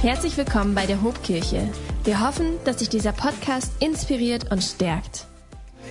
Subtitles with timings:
[0.00, 1.68] Herzlich willkommen bei der Hobkirche.
[2.04, 5.26] Wir hoffen, dass dich dieser Podcast inspiriert und stärkt.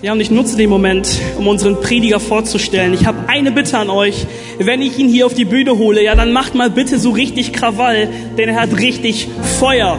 [0.00, 1.06] Ja, und ich nutze den Moment,
[1.36, 2.94] um unseren Prediger vorzustellen.
[2.94, 4.26] Ich habe eine Bitte an euch.
[4.58, 7.52] Wenn ich ihn hier auf die Bühne hole, ja, dann macht mal bitte so richtig
[7.52, 8.08] Krawall,
[8.38, 9.28] denn er hat richtig
[9.60, 9.98] Feuer.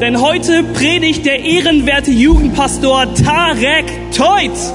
[0.00, 3.84] Denn heute predigt der ehrenwerte Jugendpastor Tarek
[4.16, 4.72] Teutz.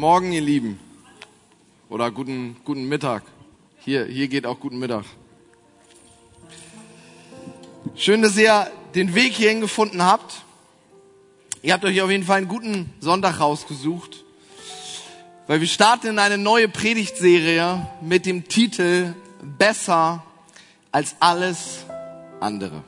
[0.00, 0.80] Morgen, ihr Lieben.
[1.90, 3.22] Oder guten, guten Mittag.
[3.80, 5.04] Hier, hier geht auch guten Mittag.
[7.96, 10.40] Schön, dass ihr den Weg hierhin gefunden habt.
[11.60, 14.24] Ihr habt euch auf jeden Fall einen guten Sonntag rausgesucht,
[15.46, 19.14] weil wir starten in eine neue Predigtserie mit dem Titel
[19.58, 20.24] Besser
[20.92, 21.84] als alles
[22.40, 22.84] andere.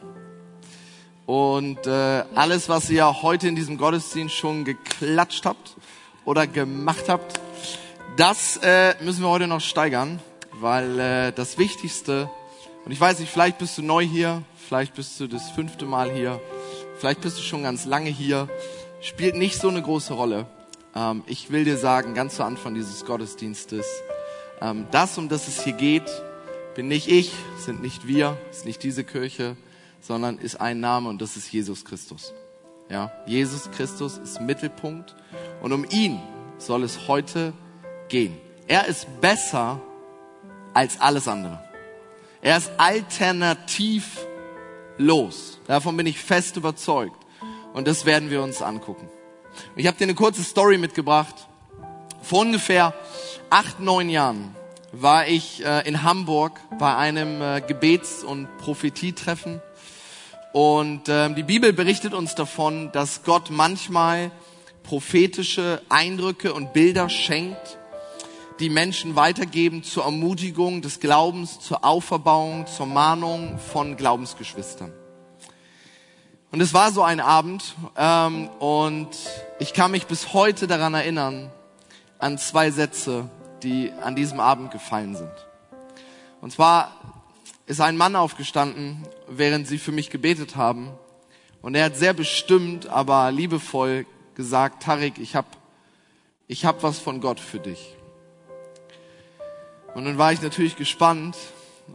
[1.27, 5.77] Und äh, alles, was ihr heute in diesem Gottesdienst schon geklatscht habt
[6.25, 7.41] oder gemacht habt,
[8.17, 10.21] das äh, müssen wir heute noch steigern,
[10.61, 12.31] weil äh, das Wichtigste,
[12.85, 16.11] und ich weiß nicht, vielleicht bist du neu hier, vielleicht bist du das fünfte Mal
[16.13, 16.41] hier,
[16.99, 18.49] vielleicht bist du schon ganz lange hier,
[19.01, 20.47] spielt nicht so eine große Rolle.
[20.95, 23.87] Ähm, ich will dir sagen, ganz zu Anfang dieses Gottesdienstes,
[24.61, 26.11] ähm, das, um das es hier geht,
[26.75, 29.57] bin nicht ich, sind nicht wir, ist nicht diese Kirche,
[30.01, 32.33] sondern ist ein Name und das ist Jesus Christus.
[32.93, 35.17] Ja, Jesus Christus ist Mittelpunkt
[35.63, 36.21] und um ihn
[36.59, 37.55] soll es heute
[38.11, 38.39] gehen.
[38.69, 39.81] Er ist besser
[40.75, 41.59] als alles andere.
[42.43, 45.59] Er ist alternativlos.
[45.67, 47.17] Davon bin ich fest überzeugt.
[47.73, 49.09] Und das werden wir uns angucken.
[49.75, 51.49] Ich habe dir eine kurze Story mitgebracht.
[52.21, 52.93] Vor ungefähr
[53.49, 54.55] acht, neun Jahren
[54.93, 59.63] war ich äh, in Hamburg bei einem äh, Gebets- und Prophetietreffen.
[60.53, 64.31] Und äh, die Bibel berichtet uns davon, dass Gott manchmal
[64.83, 67.79] prophetische Eindrücke und Bilder schenkt,
[68.61, 74.93] die Menschen weitergeben zur Ermutigung des Glaubens, zur Auferbauung, zur Mahnung von Glaubensgeschwistern.
[76.51, 79.09] Und es war so ein Abend ähm, und
[79.59, 81.51] ich kann mich bis heute daran erinnern,
[82.19, 83.31] an zwei Sätze,
[83.63, 85.33] die an diesem Abend gefallen sind.
[86.43, 86.93] Und zwar
[87.73, 90.91] ist ein Mann aufgestanden, während sie für mich gebetet haben.
[91.63, 95.47] Und er hat sehr bestimmt, aber liebevoll gesagt, Tarik, ich hab,
[96.49, 97.97] ich hab was von Gott für dich.
[99.95, 101.35] Und dann war ich natürlich gespannt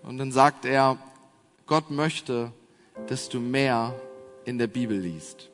[0.02, 0.98] und dann sagt er,
[1.68, 2.52] Gott möchte,
[3.06, 3.94] dass du mehr
[4.46, 5.52] in der Bibel liest.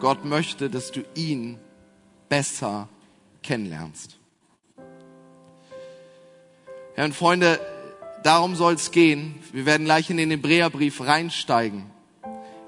[0.00, 1.60] Gott möchte, dass du ihn
[2.28, 2.88] besser
[3.44, 4.18] kennenlernst.
[6.96, 7.60] Ja, und Freunde,
[8.22, 9.34] darum soll es gehen.
[9.52, 11.84] Wir werden gleich in den Hebräerbrief reinsteigen.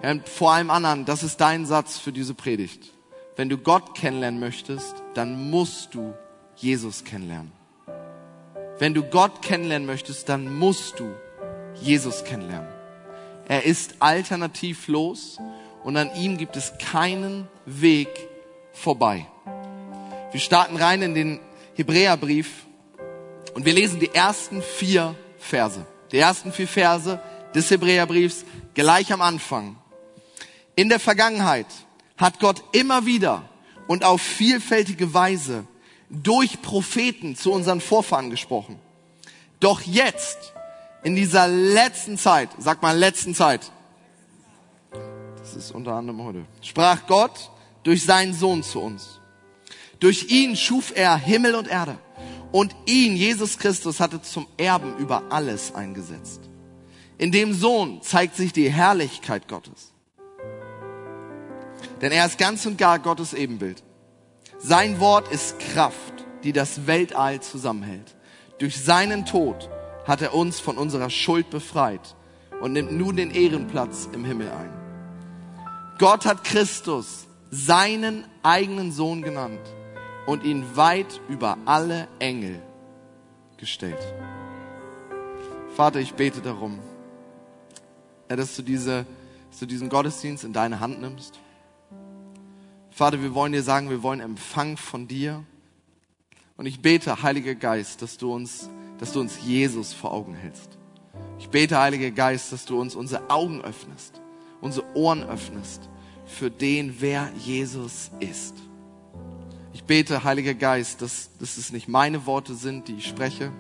[0.03, 2.91] Und vor allem anderen, das ist dein Satz für diese Predigt.
[3.37, 6.15] Wenn du Gott kennenlernen möchtest, dann musst du
[6.56, 7.53] Jesus kennenlernen.
[8.78, 11.11] Wenn du Gott kennenlernen möchtest, dann musst du
[11.75, 12.69] Jesus kennenlernen.
[13.47, 15.38] Er ist alternativlos
[15.84, 18.09] und an ihm gibt es keinen Weg
[18.72, 19.27] vorbei.
[20.32, 21.41] Wir starten rein in den
[21.75, 22.65] Hebräerbrief
[23.55, 25.84] und wir lesen die ersten vier Verse.
[26.12, 27.20] Die ersten vier Verse
[27.54, 29.76] des Hebräerbriefs gleich am Anfang.
[30.76, 31.66] In der Vergangenheit
[32.16, 33.42] hat Gott immer wieder
[33.88, 35.66] und auf vielfältige Weise
[36.08, 38.78] durch Propheten zu unseren Vorfahren gesprochen.
[39.58, 40.52] Doch jetzt,
[41.02, 43.70] in dieser letzten Zeit, sag mal letzten Zeit,
[45.38, 47.50] das ist unter anderem heute, sprach Gott
[47.82, 49.20] durch seinen Sohn zu uns.
[49.98, 51.98] Durch ihn schuf er Himmel und Erde.
[52.53, 56.41] Und ihn, Jesus Christus, hatte zum Erben über alles eingesetzt.
[57.16, 59.93] In dem Sohn zeigt sich die Herrlichkeit Gottes.
[62.00, 63.83] Denn er ist ganz und gar Gottes Ebenbild.
[64.59, 68.16] Sein Wort ist Kraft, die das Weltall zusammenhält.
[68.59, 69.71] Durch seinen Tod
[70.06, 72.17] hat er uns von unserer Schuld befreit
[72.61, 74.71] und nimmt nun den Ehrenplatz im Himmel ein.
[75.99, 79.61] Gott hat Christus seinen eigenen Sohn genannt
[80.26, 82.62] und ihn weit über alle Engel
[83.56, 83.99] gestellt.
[85.75, 86.78] Vater, ich bete darum,
[88.28, 89.06] dass du, diese,
[89.50, 91.38] dass du diesen Gottesdienst in deine Hand nimmst.
[92.90, 95.44] Vater, wir wollen dir sagen, wir wollen Empfang von dir.
[96.56, 98.69] Und ich bete, Heiliger Geist, dass du uns,
[98.99, 100.76] dass du uns Jesus vor Augen hältst.
[101.38, 104.20] Ich bete, Heiliger Geist, dass du uns unsere Augen öffnest,
[104.61, 105.88] unsere Ohren öffnest
[106.26, 108.55] für den, wer Jesus ist.
[109.72, 113.52] Ich bete, Heiliger Geist, dass, dass es nicht meine Worte sind, die ich spreche,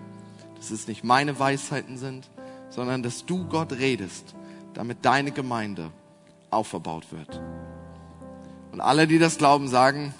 [0.56, 2.28] dass es nicht meine Weisheiten sind,
[2.68, 4.34] sondern dass du Gott redest,
[4.74, 5.90] damit deine Gemeinde
[6.50, 7.40] auferbaut wird.
[8.72, 10.14] Und alle, die das glauben, sagen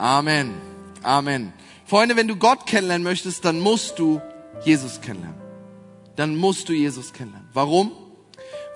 [0.00, 0.54] Amen.
[1.02, 1.52] Amen.
[1.84, 4.20] Freunde, wenn du Gott kennenlernen möchtest, dann musst du
[4.64, 5.38] Jesus kennenlernen.
[6.16, 7.48] Dann musst du Jesus kennenlernen.
[7.52, 7.92] Warum?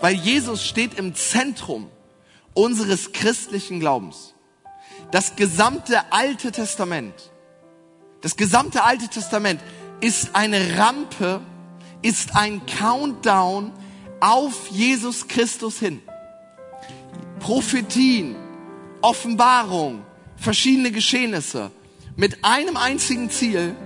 [0.00, 1.88] Weil Jesus steht im Zentrum
[2.52, 4.33] unseres christlichen Glaubens.
[5.14, 7.14] Das gesamte Alte Testament,
[8.20, 9.60] das gesamte Alte Testament
[10.00, 11.40] ist eine Rampe,
[12.02, 13.70] ist ein Countdown
[14.18, 16.02] auf Jesus Christus hin.
[17.38, 18.34] Prophetien,
[19.02, 21.70] Offenbarung, verschiedene Geschehnisse
[22.16, 23.76] mit einem einzigen Ziel,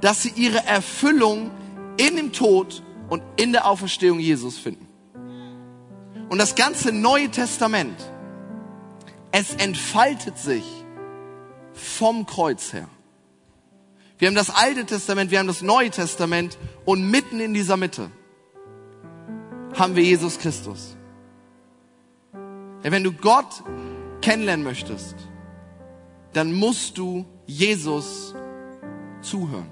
[0.00, 1.52] dass sie ihre Erfüllung
[1.96, 4.88] in dem Tod und in der Auferstehung Jesus finden.
[6.28, 7.94] Und das ganze Neue Testament,
[9.32, 10.64] es entfaltet sich
[11.72, 12.88] vom Kreuz her.
[14.18, 18.10] Wir haben das Alte Testament, wir haben das Neue Testament und mitten in dieser Mitte
[19.76, 20.96] haben wir Jesus Christus.
[22.82, 23.64] Wenn du Gott
[24.20, 25.16] kennenlernen möchtest,
[26.34, 28.34] dann musst du Jesus
[29.22, 29.70] zuhören.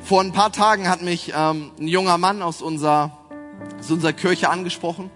[0.00, 3.18] Vor ein paar Tagen hat mich ähm, ein junger Mann aus unserer,
[3.78, 5.10] aus unserer Kirche angesprochen.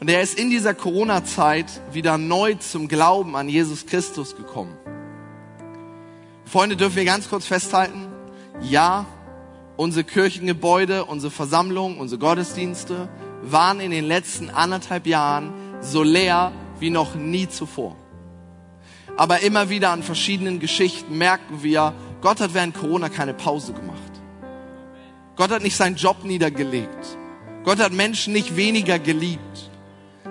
[0.00, 4.76] Und er ist in dieser Corona-Zeit wieder neu zum Glauben an Jesus Christus gekommen.
[6.44, 8.06] Freunde, dürfen wir ganz kurz festhalten?
[8.62, 9.06] Ja,
[9.76, 13.08] unsere Kirchengebäude, unsere Versammlungen, unsere Gottesdienste
[13.42, 17.96] waren in den letzten anderthalb Jahren so leer wie noch nie zuvor.
[19.16, 23.98] Aber immer wieder an verschiedenen Geschichten merken wir, Gott hat während Corona keine Pause gemacht.
[25.34, 27.18] Gott hat nicht seinen Job niedergelegt.
[27.64, 29.70] Gott hat Menschen nicht weniger geliebt.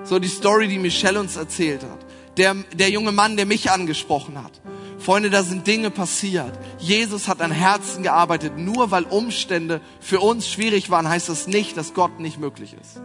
[0.07, 1.99] So die Story, die Michelle uns erzählt hat.
[2.37, 4.61] Der, der junge Mann, der mich angesprochen hat.
[4.99, 6.57] Freunde, da sind Dinge passiert.
[6.79, 8.57] Jesus hat an Herzen gearbeitet.
[8.57, 13.01] Nur weil Umstände für uns schwierig waren, heißt das nicht, dass Gott nicht möglich ist.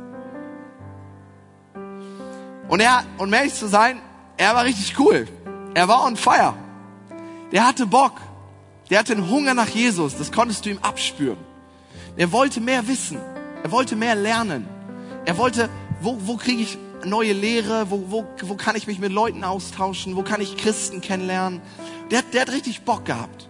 [2.69, 4.01] Und er, und um ehrlich zu sein,
[4.37, 5.27] er war richtig cool.
[5.75, 6.55] Er war on fire.
[7.51, 8.21] Der hatte Bock.
[8.91, 10.17] Der hatte einen Hunger nach Jesus.
[10.17, 11.39] Das konntest du ihm abspüren.
[12.17, 13.19] Er wollte mehr wissen.
[13.65, 14.69] Er wollte mehr lernen.
[15.25, 15.69] Er wollte,
[16.01, 17.91] wo, wo kriege ich neue Lehre?
[17.91, 20.17] Wo, wo, wo kann ich mich mit Leuten austauschen?
[20.17, 21.61] Wo kann ich Christen kennenlernen?
[22.11, 23.49] Der, der hat richtig Bock gehabt.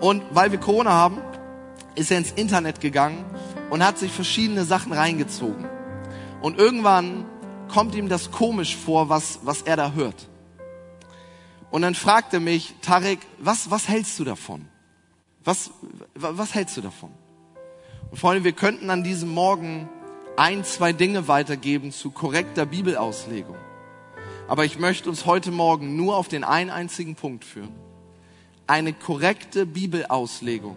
[0.00, 1.18] Und weil wir Corona haben,
[1.94, 3.24] ist er ins Internet gegangen
[3.70, 5.66] und hat sich verschiedene Sachen reingezogen.
[6.42, 7.24] Und irgendwann
[7.68, 10.28] kommt ihm das komisch vor, was, was er da hört.
[11.70, 14.66] Und dann fragte mich Tarek, was, was hältst du davon?
[15.42, 15.70] Was,
[16.14, 17.10] was hältst du davon?
[18.10, 19.88] Und Freunde, wir könnten an diesem Morgen
[20.36, 23.56] ein, zwei Dinge weitergeben zu korrekter Bibelauslegung.
[24.48, 27.74] Aber ich möchte uns heute Morgen nur auf den einen einzigen Punkt führen.
[28.66, 30.76] Eine korrekte Bibelauslegung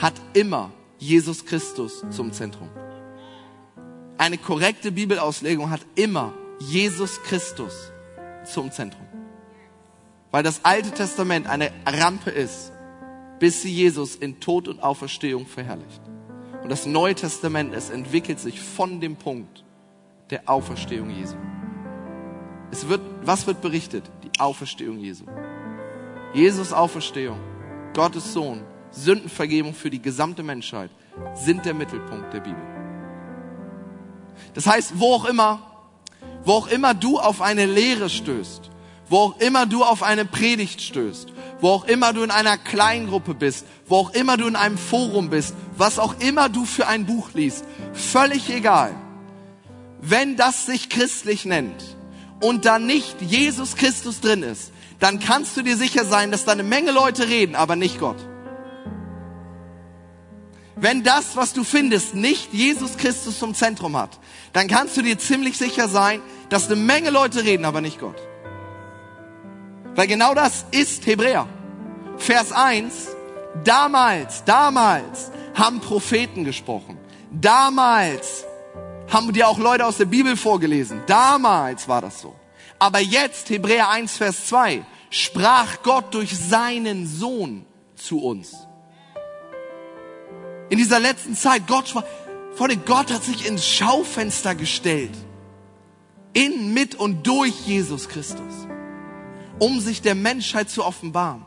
[0.00, 2.68] hat immer Jesus Christus zum Zentrum.
[4.16, 7.92] Eine korrekte Bibelauslegung hat immer Jesus Christus
[8.44, 9.06] zum Zentrum.
[10.30, 12.72] Weil das Alte Testament eine Rampe ist,
[13.38, 16.07] bis sie Jesus in Tod und Auferstehung verherrlicht.
[16.68, 19.64] Und das Neue Testament, es entwickelt sich von dem Punkt
[20.28, 21.34] der Auferstehung Jesu.
[22.70, 24.04] Es wird, was wird berichtet?
[24.22, 25.24] Die Auferstehung Jesu.
[26.34, 27.40] Jesus Auferstehung,
[27.94, 30.90] Gottes Sohn, Sündenvergebung für die gesamte Menschheit
[31.32, 32.62] sind der Mittelpunkt der Bibel.
[34.52, 35.62] Das heißt, wo auch immer,
[36.44, 38.70] wo auch immer du auf eine Lehre stößt,
[39.08, 43.34] wo auch immer du auf eine Predigt stößt, wo auch immer du in einer Kleingruppe
[43.34, 47.06] bist, wo auch immer du in einem Forum bist, was auch immer du für ein
[47.06, 48.94] Buch liest, völlig egal.
[50.00, 51.96] Wenn das sich christlich nennt
[52.40, 56.52] und da nicht Jesus Christus drin ist, dann kannst du dir sicher sein, dass da
[56.52, 58.16] eine Menge Leute reden, aber nicht Gott.
[60.80, 64.18] Wenn das, was du findest, nicht Jesus Christus zum Zentrum hat,
[64.52, 68.16] dann kannst du dir ziemlich sicher sein, dass eine Menge Leute reden, aber nicht Gott.
[69.98, 71.48] Weil genau das ist Hebräer.
[72.18, 73.08] Vers 1.
[73.64, 76.96] Damals, damals haben Propheten gesprochen.
[77.32, 78.44] Damals
[79.08, 81.02] haben dir auch Leute aus der Bibel vorgelesen.
[81.08, 82.36] Damals war das so.
[82.78, 88.68] Aber jetzt, Hebräer 1, Vers 2, sprach Gott durch seinen Sohn zu uns.
[90.68, 91.92] In dieser letzten Zeit, Gott,
[92.54, 95.16] vor Gott hat sich ins Schaufenster gestellt.
[96.34, 98.67] In, mit und durch Jesus Christus
[99.58, 101.44] um sich der Menschheit zu offenbaren.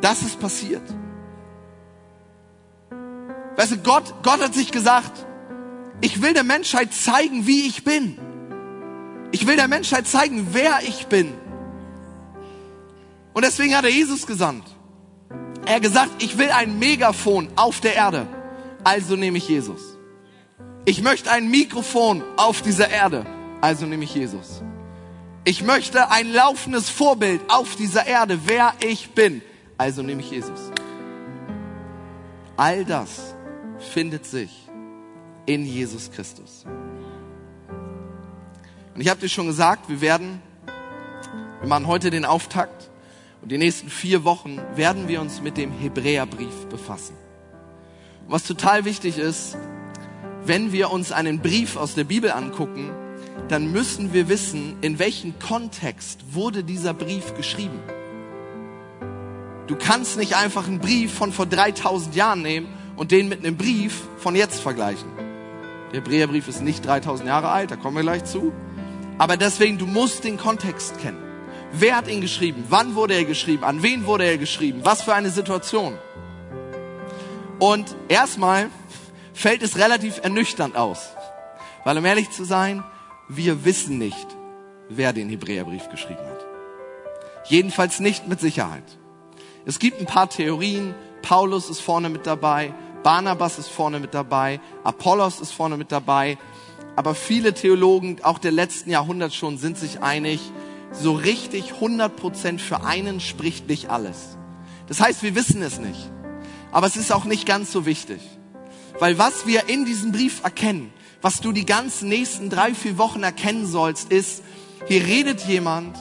[0.00, 0.82] Das ist passiert.
[3.56, 5.26] Weißt du, Gott, Gott hat sich gesagt,
[6.00, 8.18] ich will der Menschheit zeigen, wie ich bin.
[9.32, 11.34] Ich will der Menschheit zeigen, wer ich bin.
[13.34, 14.64] Und deswegen hat er Jesus gesandt.
[15.66, 18.26] Er hat gesagt, ich will ein Megafon auf der Erde.
[18.82, 19.98] Also nehme ich Jesus.
[20.86, 23.26] Ich möchte ein Mikrofon auf dieser Erde,
[23.60, 24.62] also nehme ich Jesus.
[25.44, 29.40] Ich möchte ein laufendes Vorbild auf dieser Erde, wer ich bin,
[29.78, 30.70] also nehme ich Jesus.
[32.58, 33.34] All das
[33.78, 34.50] findet sich
[35.46, 36.66] in Jesus Christus.
[38.94, 40.42] Und ich habe dir schon gesagt, wir werden,
[41.60, 42.90] wir machen heute den Auftakt
[43.40, 47.16] und die nächsten vier Wochen werden wir uns mit dem Hebräerbrief befassen.
[48.26, 49.56] Und was total wichtig ist,
[50.44, 52.90] wenn wir uns einen Brief aus der Bibel angucken,
[53.50, 57.80] dann müssen wir wissen, in welchem Kontext wurde dieser Brief geschrieben.
[59.66, 63.56] Du kannst nicht einfach einen Brief von vor 3000 Jahren nehmen und den mit einem
[63.56, 65.08] Brief von jetzt vergleichen.
[65.92, 68.52] Der Hebräerbrief ist nicht 3000 Jahre alt, da kommen wir gleich zu.
[69.18, 71.18] Aber deswegen, du musst den Kontext kennen.
[71.72, 72.64] Wer hat ihn geschrieben?
[72.68, 73.64] Wann wurde er geschrieben?
[73.64, 74.80] An wen wurde er geschrieben?
[74.84, 75.98] Was für eine Situation?
[77.58, 78.70] Und erstmal
[79.34, 81.10] fällt es relativ ernüchternd aus.
[81.84, 82.84] Weil um ehrlich zu sein,
[83.36, 84.26] wir wissen nicht,
[84.88, 86.44] wer den Hebräerbrief geschrieben hat.
[87.46, 88.84] Jedenfalls nicht mit Sicherheit.
[89.64, 90.94] Es gibt ein paar Theorien.
[91.22, 92.74] Paulus ist vorne mit dabei.
[93.02, 96.38] Barnabas ist vorne mit dabei, Apollos ist vorne mit dabei,
[96.96, 100.40] aber viele Theologen, auch der letzten Jahrhundert schon, sind sich einig,
[100.92, 104.36] so richtig 100 Prozent für einen spricht nicht alles.
[104.88, 106.10] Das heißt, wir wissen es nicht.
[106.72, 108.20] Aber es ist auch nicht ganz so wichtig.
[108.98, 113.22] Weil was wir in diesem Brief erkennen, was du die ganzen nächsten drei, vier Wochen
[113.22, 114.42] erkennen sollst, ist,
[114.86, 115.96] hier redet jemand,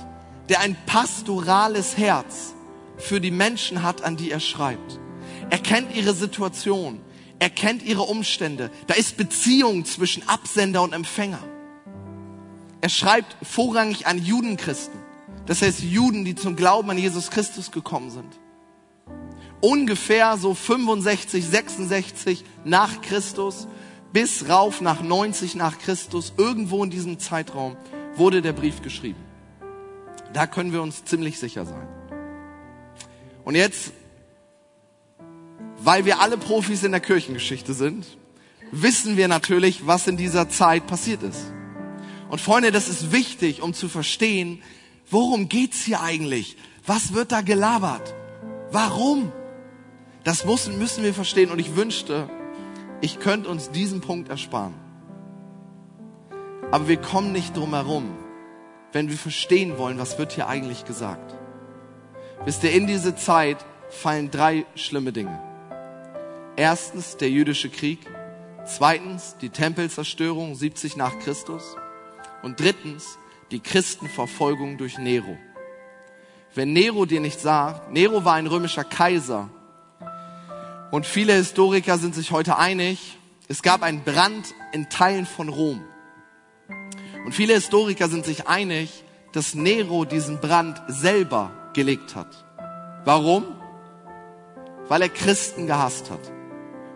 [0.48, 2.54] der ein pastorales Herz
[2.98, 5.00] für die Menschen hat, an die er schreibt.
[5.50, 7.02] Er kennt ihre Situation.
[7.40, 8.70] Er kennt ihre Umstände.
[8.88, 11.40] Da ist Beziehung zwischen Absender und Empfänger.
[12.82, 15.00] Er schreibt vorrangig an Judenchristen.
[15.46, 18.40] Das heißt Juden, die zum Glauben an Jesus Christus gekommen sind.
[19.62, 23.68] Ungefähr so 65, 66 nach Christus
[24.14, 27.78] bis rauf nach 90 nach Christus, irgendwo in diesem Zeitraum
[28.16, 29.24] wurde der Brief geschrieben.
[30.34, 31.88] Da können wir uns ziemlich sicher sein.
[33.44, 33.92] Und jetzt
[35.82, 38.06] weil wir alle Profis in der Kirchengeschichte sind,
[38.72, 41.54] wissen wir natürlich, was in dieser Zeit passiert ist.
[42.30, 44.62] Und Freunde, das ist wichtig, um zu verstehen,
[45.10, 46.58] worum geht's hier eigentlich?
[46.86, 48.14] Was wird da gelabert?
[48.72, 49.32] Warum?
[50.24, 52.30] Das müssen, müssen wir verstehen und ich wünschte,
[53.02, 54.74] ich könnte uns diesen Punkt ersparen.
[56.72, 58.12] Aber wir kommen nicht drum herum,
[58.92, 61.36] wenn wir verstehen wollen, was wird hier eigentlich gesagt.
[62.46, 63.58] Wisst ihr, in diese Zeit
[63.90, 65.42] fallen drei schlimme Dinge.
[66.56, 68.00] Erstens der jüdische Krieg,
[68.66, 71.76] zweitens die Tempelzerstörung 70 nach Christus
[72.44, 73.18] und drittens
[73.52, 75.38] die Christenverfolgung durch Nero.
[76.54, 79.50] Wenn Nero dir nicht sagt, Nero war ein römischer Kaiser
[80.92, 83.18] und viele Historiker sind sich heute einig,
[83.48, 85.82] es gab einen Brand in Teilen von Rom.
[87.26, 89.04] Und viele Historiker sind sich einig,
[89.34, 92.46] dass Nero diesen Brand selber gelegt hat.
[93.06, 93.46] Warum?
[94.88, 96.32] Weil er Christen gehasst hat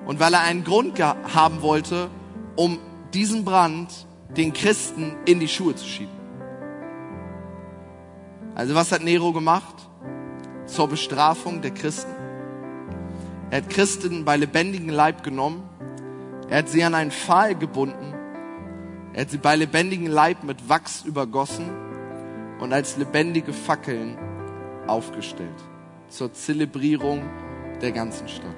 [0.05, 2.09] und weil er einen Grund haben wollte,
[2.55, 2.79] um
[3.13, 6.13] diesen Brand den Christen in die Schuhe zu schieben.
[8.55, 9.75] Also was hat Nero gemacht
[10.65, 12.22] zur Bestrafung der Christen?
[13.53, 15.61] Er hat Christen bei lebendigem Leib genommen,
[16.49, 18.15] er hat sie an einen Pfahl gebunden,
[19.13, 21.69] er hat sie bei lebendigem Leib mit Wachs übergossen
[22.59, 24.17] und als lebendige Fackeln
[24.87, 25.53] aufgestellt
[26.09, 27.29] zur Zelebrierung
[27.79, 28.55] der ganzen Stadt.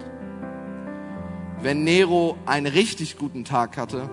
[1.61, 4.09] Wenn Nero einen richtig guten Tag hatte,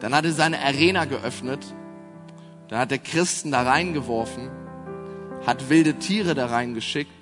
[0.00, 1.74] dann hat er seine Arena geöffnet,
[2.68, 4.48] dann hat er Christen da reingeworfen,
[5.44, 7.21] hat wilde Tiere da reingeschickt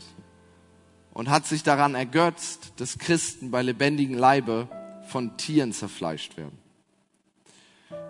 [1.13, 4.69] und hat sich daran ergötzt, dass Christen bei lebendigem Leibe
[5.09, 6.59] von Tieren zerfleischt werden.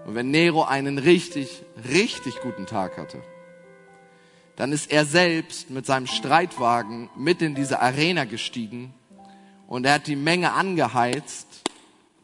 [0.07, 3.23] Und wenn Nero einen richtig, richtig guten Tag hatte,
[4.57, 8.93] dann ist er selbst mit seinem Streitwagen mit in diese Arena gestiegen
[9.67, 11.47] und er hat die Menge angeheizt,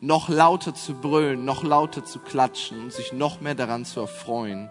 [0.01, 4.69] noch lauter zu brüllen, noch lauter zu klatschen und sich noch mehr daran zu erfreuen,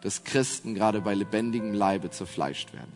[0.00, 2.92] dass Christen gerade bei lebendigem Leibe zerfleischt werden.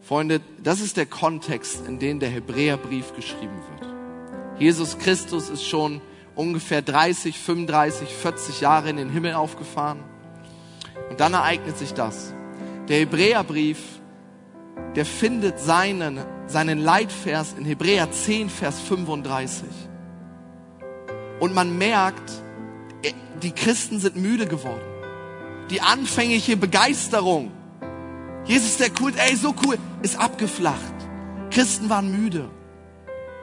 [0.00, 4.60] Freunde, das ist der Kontext, in dem der Hebräerbrief geschrieben wird.
[4.60, 6.00] Jesus Christus ist schon
[6.34, 10.00] ungefähr 30, 35, 40 Jahre in den Himmel aufgefahren.
[11.08, 12.34] Und dann ereignet sich das.
[12.88, 13.78] Der Hebräerbrief,
[14.96, 19.68] der findet seinen seinen Leitvers in Hebräer 10, Vers 35.
[21.38, 22.30] Und man merkt,
[23.42, 24.82] die Christen sind müde geworden.
[25.70, 27.52] Die anfängliche Begeisterung,
[28.44, 30.94] Jesus der cool, ey, so cool, ist abgeflacht.
[31.50, 32.48] Christen waren müde.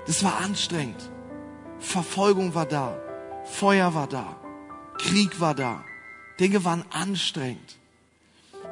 [0.06, 1.12] Das war anstrengend.
[1.80, 2.98] Verfolgung war da,
[3.46, 4.36] Feuer war da,
[4.98, 5.84] Krieg war da,
[6.39, 7.77] Dinge waren anstrengend.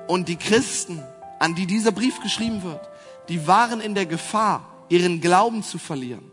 [0.07, 1.03] Und die Christen,
[1.39, 2.81] an die dieser Brief geschrieben wird,
[3.29, 6.31] die waren in der Gefahr, ihren Glauben zu verlieren.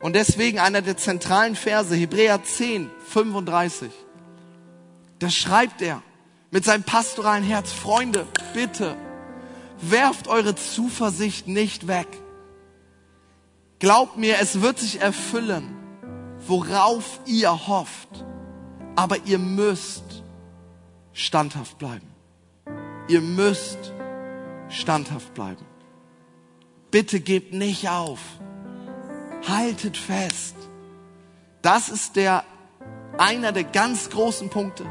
[0.00, 3.90] Und deswegen einer der zentralen Verse, Hebräer 10, 35,
[5.18, 6.02] da schreibt er
[6.50, 8.96] mit seinem pastoralen Herz, Freunde, bitte,
[9.80, 12.08] werft eure Zuversicht nicht weg.
[13.78, 15.76] Glaubt mir, es wird sich erfüllen,
[16.46, 18.24] worauf ihr hofft.
[18.96, 20.24] Aber ihr müsst
[21.12, 22.08] standhaft bleiben.
[23.06, 23.92] Ihr müsst
[24.68, 25.64] standhaft bleiben.
[26.90, 28.18] Bitte gebt nicht auf.
[29.46, 30.56] Haltet fest.
[31.62, 32.44] Das ist der,
[33.18, 34.84] einer der ganz großen Punkte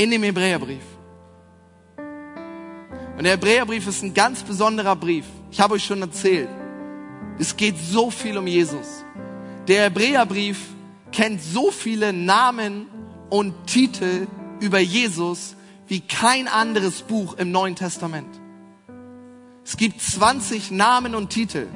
[0.00, 0.82] in dem Hebräerbrief.
[3.18, 5.26] Und der Hebräerbrief ist ein ganz besonderer Brief.
[5.50, 6.48] Ich habe euch schon erzählt.
[7.38, 9.04] Es geht so viel um Jesus.
[9.68, 10.58] Der Hebräerbrief
[11.12, 12.86] kennt so viele Namen
[13.28, 14.26] und Titel
[14.58, 15.54] über Jesus
[15.86, 18.40] wie kein anderes Buch im Neuen Testament.
[19.66, 21.66] Es gibt 20 Namen und Titel,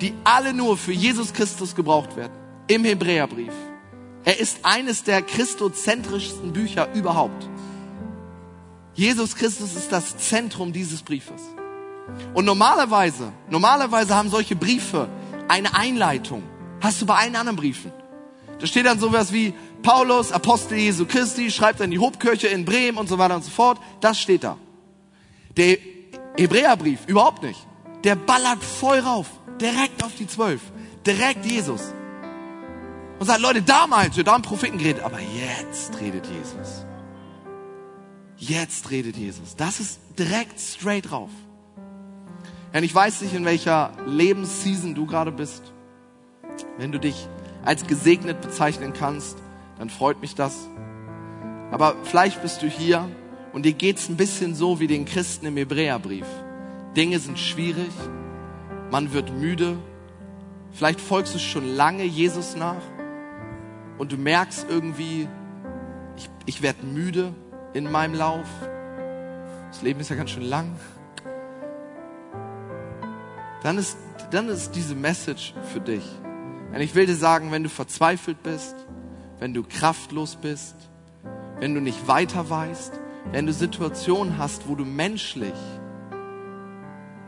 [0.00, 2.32] die alle nur für Jesus Christus gebraucht werden
[2.66, 3.52] im Hebräerbrief.
[4.24, 7.48] Er ist eines der christozentrischsten Bücher überhaupt.
[8.94, 11.42] Jesus Christus ist das Zentrum dieses Briefes.
[12.32, 15.08] Und normalerweise, normalerweise haben solche Briefe
[15.48, 16.42] eine Einleitung.
[16.80, 17.92] Hast du bei allen anderen Briefen.
[18.60, 19.52] Da steht dann sowas wie
[19.82, 23.50] Paulus, Apostel Jesu Christi, schreibt an die Hauptkirche in Bremen und so weiter und so
[23.50, 23.78] fort.
[24.00, 24.56] Das steht da.
[25.56, 25.76] Der
[26.36, 27.58] Hebräerbrief überhaupt nicht.
[28.04, 29.26] Der ballert voll rauf.
[29.60, 30.60] Direkt auf die Zwölf.
[31.06, 31.92] Direkt Jesus.
[33.24, 36.84] Und sagt, Leute, damals, wir haben Propheten geredet, aber jetzt redet Jesus.
[38.36, 39.56] Jetzt redet Jesus.
[39.56, 41.30] Das ist direkt straight rauf.
[42.74, 45.72] Und ich weiß nicht, in welcher Lebensseason du gerade bist.
[46.76, 47.26] Wenn du dich
[47.64, 49.38] als gesegnet bezeichnen kannst,
[49.78, 50.68] dann freut mich das.
[51.70, 53.08] Aber vielleicht bist du hier
[53.54, 56.26] und dir geht's ein bisschen so wie den Christen im Hebräerbrief.
[56.94, 57.88] Dinge sind schwierig,
[58.90, 59.78] man wird müde.
[60.72, 62.82] Vielleicht folgst du schon lange Jesus nach
[63.98, 65.28] und du merkst irgendwie,
[66.16, 67.32] ich, ich werde müde
[67.72, 68.46] in meinem Lauf.
[69.68, 70.76] Das Leben ist ja ganz schön lang.
[73.62, 73.96] Dann ist,
[74.30, 76.04] dann ist diese Message für dich.
[76.72, 78.74] Und ich will dir sagen, wenn du verzweifelt bist,
[79.38, 80.76] wenn du kraftlos bist,
[81.60, 83.00] wenn du nicht weiter weißt,
[83.32, 85.54] wenn du Situationen hast, wo du menschlich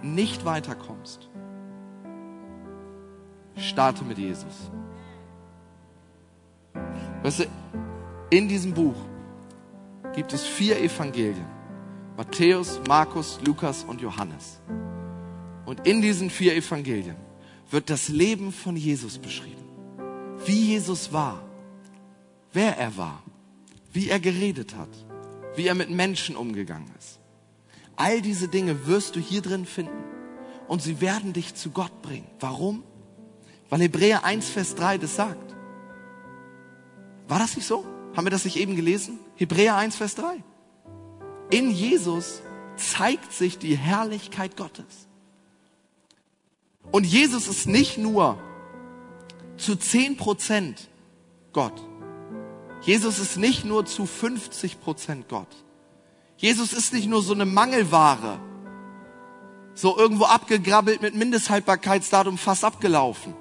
[0.03, 1.31] nicht weiterkommst,
[3.57, 4.71] starte mit Jesus.
[7.27, 7.45] Weißt du,
[8.31, 8.95] in diesem Buch
[10.15, 11.49] gibt es vier Evangelien.
[12.17, 14.61] Matthäus, Markus, Lukas und Johannes.
[15.65, 17.17] Und in diesen vier Evangelien
[17.69, 19.65] wird das Leben von Jesus beschrieben.
[20.45, 21.43] Wie Jesus war,
[22.53, 23.25] wer er war,
[23.93, 24.91] wie er geredet hat,
[25.57, 27.19] wie er mit Menschen umgegangen ist.
[27.97, 30.05] All diese Dinge wirst du hier drin finden
[30.69, 32.29] und sie werden dich zu Gott bringen.
[32.39, 32.85] Warum?
[33.69, 35.46] Weil Hebräer 1, Vers 3 das sagt.
[37.29, 37.85] War das nicht so?
[38.17, 39.19] Haben wir das nicht eben gelesen?
[39.37, 40.43] Hebräer 1, Vers 3.
[41.51, 42.41] In Jesus
[42.77, 45.07] zeigt sich die Herrlichkeit Gottes.
[46.93, 48.39] Und Jesus ist nicht nur
[49.57, 50.89] zu 10 Prozent
[51.53, 51.83] Gott.
[52.83, 55.49] Jesus ist nicht nur zu 50 Prozent Gott.
[56.37, 58.39] Jesus ist nicht nur so eine Mangelware,
[59.75, 63.35] so irgendwo abgegrabbelt mit Mindesthaltbarkeitsdatum fast abgelaufen,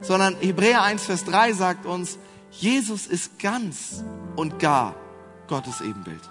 [0.00, 2.18] sondern Hebräer 1, Vers 3 sagt uns,
[2.60, 4.04] Jesus ist ganz
[4.36, 4.94] und gar
[5.48, 6.22] Gottes Ebenbild.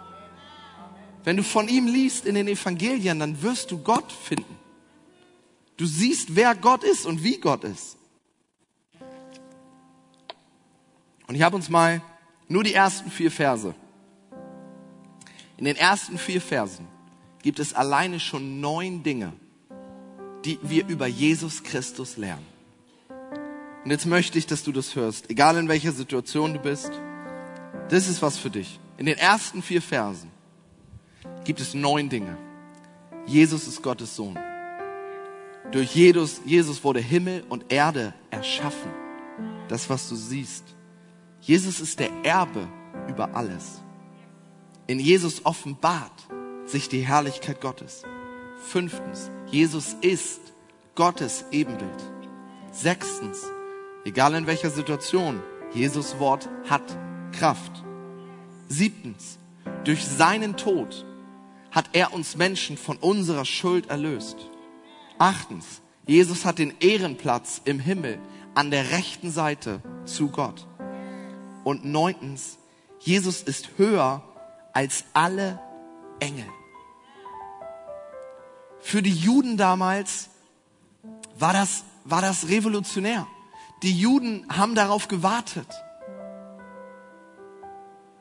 [1.23, 4.57] Wenn du von ihm liest in den Evangelien, dann wirst du Gott finden.
[5.77, 7.97] Du siehst, wer Gott ist und wie Gott ist.
[11.27, 12.01] Und ich habe uns mal
[12.47, 13.73] nur die ersten vier Verse.
[15.57, 16.87] In den ersten vier Versen
[17.41, 19.33] gibt es alleine schon neun Dinge,
[20.45, 22.52] die wir über Jesus Christus lernen.
[23.83, 26.91] Und jetzt möchte ich, dass du das hörst, egal in welcher Situation du bist.
[27.89, 28.79] Das ist was für dich.
[28.97, 30.31] In den ersten vier Versen
[31.43, 32.37] gibt es neun Dinge.
[33.25, 34.39] Jesus ist Gottes Sohn.
[35.71, 38.91] Durch Jesus, Jesus wurde Himmel und Erde erschaffen.
[39.67, 40.63] Das, was du siehst.
[41.41, 42.67] Jesus ist der Erbe
[43.09, 43.81] über alles.
[44.87, 46.27] In Jesus offenbart
[46.65, 48.03] sich die Herrlichkeit Gottes.
[48.65, 50.41] Fünftens, Jesus ist
[50.95, 51.89] Gottes Ebenbild.
[52.71, 53.45] Sechstens,
[54.05, 55.41] egal in welcher Situation,
[55.73, 56.83] Jesus Wort hat
[57.31, 57.83] Kraft.
[58.69, 59.37] Siebtens,
[59.83, 61.05] durch seinen Tod
[61.71, 64.37] hat er uns Menschen von unserer Schuld erlöst.
[65.17, 68.19] Achtens, Jesus hat den Ehrenplatz im Himmel
[68.55, 70.67] an der rechten Seite zu Gott.
[71.63, 72.57] Und neuntens,
[72.99, 74.21] Jesus ist höher
[74.73, 75.59] als alle
[76.19, 76.45] Engel.
[78.79, 80.29] Für die Juden damals
[81.39, 83.27] war das, war das revolutionär.
[83.83, 85.67] Die Juden haben darauf gewartet.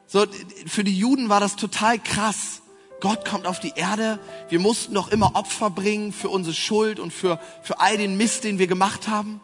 [0.06, 0.26] So,
[0.66, 2.62] für die Juden war das total krass.
[3.00, 4.18] Gott kommt auf die Erde.
[4.48, 8.44] Wir mussten doch immer Opfer bringen für unsere Schuld und für, für all den Mist,
[8.44, 9.40] den wir gemacht haben.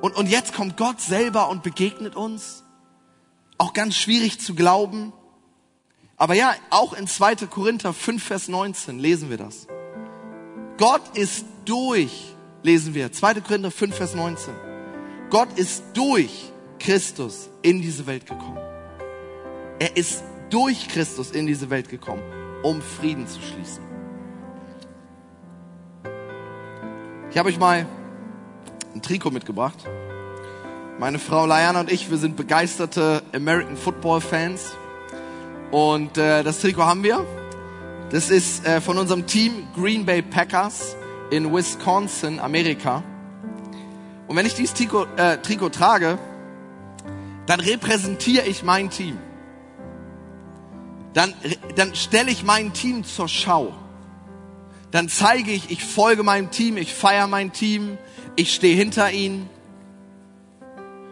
[0.00, 2.64] Und, und jetzt kommt Gott selber und begegnet uns.
[3.58, 5.12] Auch ganz schwierig zu glauben.
[6.16, 7.36] Aber ja, auch in 2.
[7.46, 9.68] Korinther 5, Vers 19 lesen wir das.
[10.76, 13.40] Gott ist durch, lesen wir, 2.
[13.40, 14.71] Korinther 5, Vers 19.
[15.32, 18.58] Gott ist durch Christus in diese Welt gekommen.
[19.78, 22.22] Er ist durch Christus in diese Welt gekommen,
[22.62, 23.82] um Frieden zu schließen.
[27.30, 27.86] Ich habe euch mal
[28.94, 29.78] ein Trikot mitgebracht.
[30.98, 34.74] Meine Frau Liana und ich, wir sind begeisterte American Football Fans.
[35.70, 37.24] Und äh, das Trikot haben wir.
[38.10, 40.94] Das ist äh, von unserem Team Green Bay Packers
[41.30, 43.02] in Wisconsin, Amerika.
[44.32, 46.18] Und wenn ich dieses Trikot, äh, Trikot trage,
[47.44, 49.18] dann repräsentiere ich mein Team
[51.14, 51.34] dann,
[51.76, 53.74] dann stelle ich mein Team zur Schau.
[54.90, 57.98] Dann zeige ich, ich folge meinem Team, ich feiere mein Team,
[58.36, 59.48] ich stehe hinter ihnen.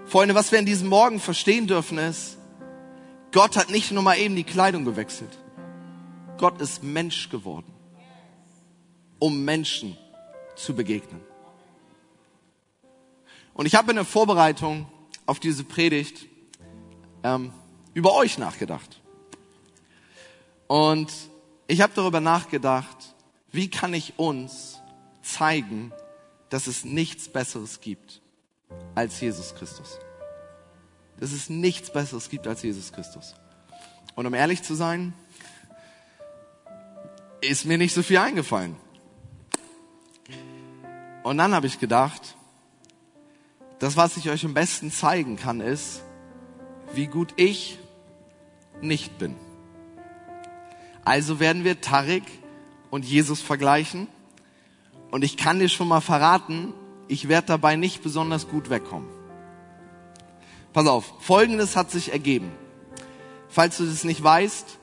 [0.06, 2.36] Freunde, was wir in diesem Morgen verstehen dürfen ist,
[3.32, 5.38] Gott hat nicht nur mal eben die Kleidung gewechselt.
[6.36, 7.72] Gott ist Mensch geworden,
[9.18, 9.96] um Menschen
[10.56, 11.20] zu begegnen.
[13.60, 14.86] Und ich habe in der Vorbereitung
[15.26, 16.24] auf diese Predigt
[17.22, 17.52] ähm,
[17.92, 19.02] über euch nachgedacht.
[20.66, 21.12] Und
[21.66, 23.14] ich habe darüber nachgedacht,
[23.52, 24.80] wie kann ich uns
[25.20, 25.92] zeigen,
[26.48, 28.22] dass es nichts Besseres gibt
[28.94, 29.98] als Jesus Christus.
[31.18, 33.34] Dass es nichts Besseres gibt als Jesus Christus.
[34.14, 35.12] Und um ehrlich zu sein,
[37.42, 38.74] ist mir nicht so viel eingefallen.
[41.24, 42.36] Und dann habe ich gedacht,
[43.80, 46.02] das, was ich euch am besten zeigen kann, ist,
[46.92, 47.78] wie gut ich
[48.82, 49.34] nicht bin.
[51.04, 52.24] Also werden wir Tarek
[52.90, 54.06] und Jesus vergleichen.
[55.10, 56.74] Und ich kann dir schon mal verraten,
[57.08, 59.08] ich werde dabei nicht besonders gut wegkommen.
[60.72, 62.52] Pass auf, Folgendes hat sich ergeben.
[63.48, 64.78] Falls du das nicht weißt,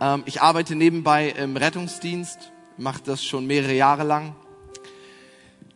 [0.00, 4.36] ähm, ich arbeite nebenbei im Rettungsdienst, mache das schon mehrere Jahre lang.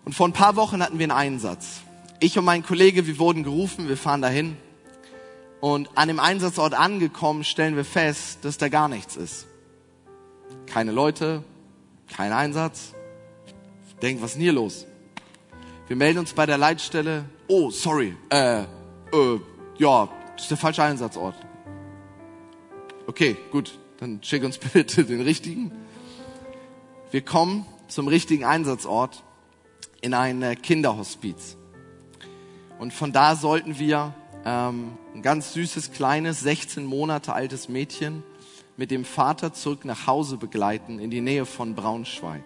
[0.05, 1.81] Und vor ein paar Wochen hatten wir einen Einsatz.
[2.21, 4.57] Ich und mein Kollege, wir wurden gerufen, wir fahren dahin.
[5.61, 9.47] Und an dem Einsatzort angekommen, stellen wir fest, dass da gar nichts ist
[10.67, 11.43] keine Leute,
[12.15, 12.93] kein Einsatz.
[13.89, 14.87] Ich denke, was ist denn hier los?
[15.87, 17.25] Wir melden uns bei der Leitstelle.
[17.49, 18.17] Oh, sorry.
[18.29, 18.65] Äh, äh,
[19.79, 21.35] ja, das ist der falsche Einsatzort.
[23.07, 23.79] Okay, gut.
[23.99, 25.73] Dann schick uns bitte den richtigen.
[27.11, 29.23] Wir kommen zum richtigen Einsatzort
[30.03, 31.57] in ein äh, Kinderhospiz.
[32.79, 38.23] Und von da sollten wir ähm, ein ganz süßes, kleines, 16 Monate altes Mädchen
[38.77, 42.45] mit dem Vater zurück nach Hause begleiten in die Nähe von Braunschweig.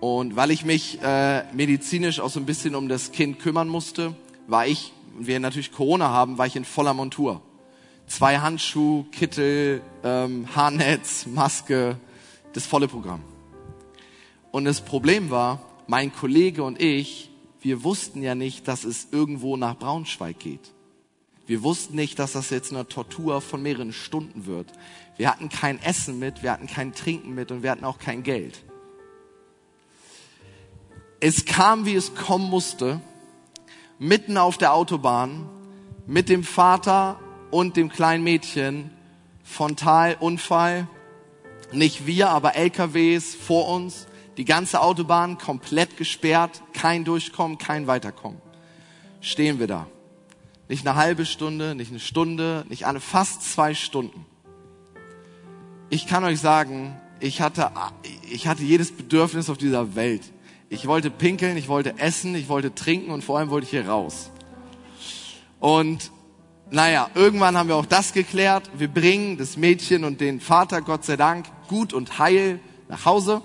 [0.00, 4.14] Und weil ich mich äh, medizinisch auch so ein bisschen um das Kind kümmern musste,
[4.46, 7.42] war ich, wir natürlich Corona haben, war ich in voller Montur.
[8.06, 11.98] Zwei Handschuhe, Kittel, ähm, Haarnetz, Maske,
[12.52, 13.20] das volle Programm.
[14.52, 17.27] Und das Problem war, mein Kollege und ich,
[17.60, 20.72] wir wussten ja nicht, dass es irgendwo nach Braunschweig geht.
[21.46, 24.70] Wir wussten nicht, dass das jetzt eine Tortur von mehreren Stunden wird.
[25.16, 28.22] Wir hatten kein Essen mit, wir hatten kein Trinken mit und wir hatten auch kein
[28.22, 28.64] Geld.
[31.20, 33.00] Es kam, wie es kommen musste,
[33.98, 35.48] mitten auf der Autobahn
[36.06, 37.18] mit dem Vater
[37.50, 38.90] und dem kleinen Mädchen.
[39.42, 40.86] Frontal Unfall.
[41.72, 44.06] Nicht wir, aber LKWs vor uns.
[44.38, 46.62] Die ganze Autobahn komplett gesperrt.
[46.72, 48.40] Kein Durchkommen, kein Weiterkommen.
[49.20, 49.88] Stehen wir da.
[50.68, 54.24] Nicht eine halbe Stunde, nicht eine Stunde, nicht eine, fast zwei Stunden.
[55.90, 57.72] Ich kann euch sagen, ich hatte,
[58.30, 60.22] ich hatte jedes Bedürfnis auf dieser Welt.
[60.68, 63.88] Ich wollte pinkeln, ich wollte essen, ich wollte trinken und vor allem wollte ich hier
[63.88, 64.30] raus.
[65.58, 66.12] Und
[66.70, 68.70] naja, irgendwann haben wir auch das geklärt.
[68.76, 73.42] Wir bringen das Mädchen und den Vater, Gott sei Dank, gut und heil nach Hause.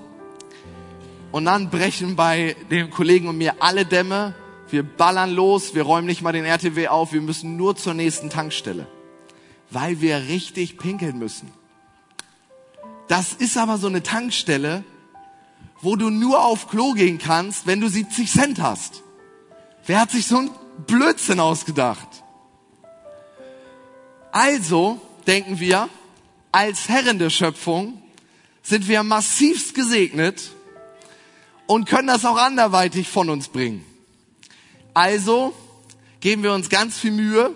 [1.34, 4.36] Und dann brechen bei dem Kollegen und mir alle Dämme
[4.74, 8.32] wir ballern los, wir räumen nicht mal den RTW auf, wir müssen nur zur nächsten
[8.32, 8.88] Tankstelle,
[9.70, 11.52] weil wir richtig pinkeln müssen.
[13.08, 14.84] Das ist aber so eine Tankstelle,
[15.80, 19.04] wo du nur auf Klo gehen kannst, wenn du 70 Cent hast.
[19.86, 20.50] Wer hat sich so ein
[20.88, 22.08] Blödsinn ausgedacht?
[24.32, 25.88] Also denken wir,
[26.52, 28.02] als Herren der Schöpfung
[28.64, 30.53] sind wir massivst gesegnet
[31.68, 33.86] und können das auch anderweitig von uns bringen.
[34.94, 35.54] Also
[36.20, 37.56] geben wir uns ganz viel Mühe,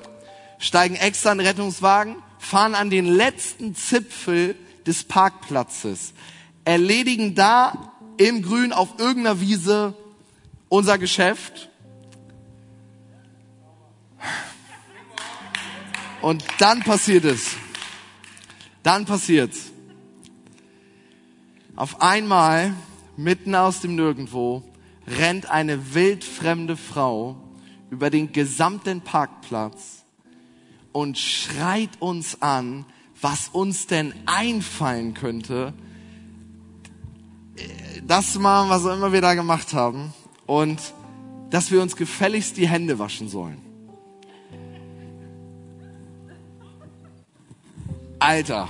[0.59, 6.13] steigen extra in den Rettungswagen, fahren an den letzten Zipfel des Parkplatzes,
[6.65, 9.93] erledigen da im Grün auf irgendeiner Wiese
[10.69, 11.69] unser Geschäft.
[16.21, 17.55] Und dann passiert es.
[18.83, 19.71] Dann passiert's.
[21.75, 22.73] Auf einmal,
[23.17, 24.63] mitten aus dem Nirgendwo,
[25.07, 27.35] rennt eine wildfremde Frau
[27.89, 30.05] über den gesamten Parkplatz
[30.91, 32.85] und schreit uns an,
[33.19, 35.73] was uns denn einfallen könnte,
[38.05, 40.13] das zu machen, was immer wir da gemacht haben
[40.45, 40.79] und
[41.49, 43.61] dass wir uns gefälligst die Hände waschen sollen.
[48.19, 48.67] Alter,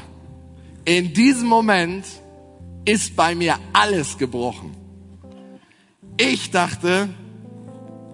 [0.86, 2.06] in diesem Moment
[2.88, 4.76] ist bei mir alles gebrochen.
[6.16, 7.10] Ich dachte,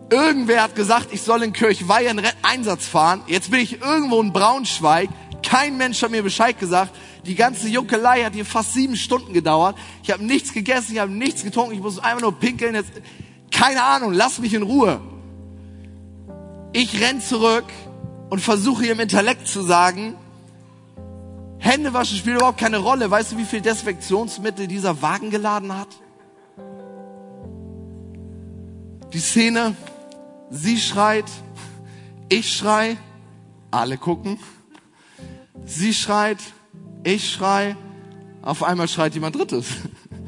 [0.09, 3.21] irgendwer hat gesagt, ich soll in Kirchweih einen Einsatz fahren.
[3.27, 5.09] Jetzt bin ich irgendwo in Braunschweig.
[5.43, 6.95] Kein Mensch hat mir Bescheid gesagt.
[7.27, 9.77] Die ganze Juckelei hat hier fast sieben Stunden gedauert.
[10.01, 12.73] Ich habe nichts gegessen, ich habe nichts getrunken, ich muss einfach nur pinkeln.
[12.73, 12.93] Jetzt,
[13.51, 14.99] keine Ahnung, lass mich in Ruhe.
[16.73, 17.65] Ich renn zurück
[18.31, 20.15] und versuche ihrem Intellekt zu sagen,
[21.63, 23.09] Hände waschen spielt überhaupt keine Rolle.
[23.09, 25.87] Weißt du, wie viel Desinfektionsmittel dieser Wagen geladen hat?
[29.13, 29.73] Die Szene,
[30.49, 31.23] sie schreit,
[32.27, 32.97] ich schrei,
[33.71, 34.39] alle gucken.
[35.65, 36.39] Sie schreit,
[37.05, 37.77] ich schrei,
[38.41, 39.67] auf einmal schreit jemand Drittes.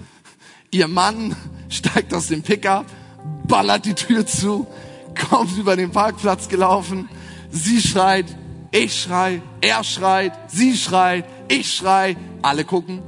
[0.71, 1.35] Ihr Mann
[1.67, 2.85] steigt aus dem Pickup,
[3.45, 4.67] ballert die Tür zu,
[5.29, 7.09] kommt über den Parkplatz gelaufen.
[7.51, 8.25] Sie schreit,
[8.75, 13.01] ich schrei, er schreit, sie schreit, ich schrei, alle gucken.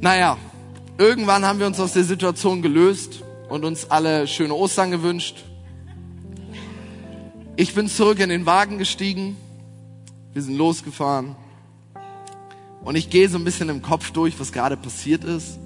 [0.00, 0.36] Naja,
[0.98, 5.44] irgendwann haben wir uns aus der Situation gelöst und uns alle schöne Ostern gewünscht.
[7.56, 9.36] Ich bin zurück in den Wagen gestiegen
[10.34, 11.36] wir sind losgefahren.
[12.82, 15.58] Und ich gehe so ein bisschen im Kopf durch, was gerade passiert ist.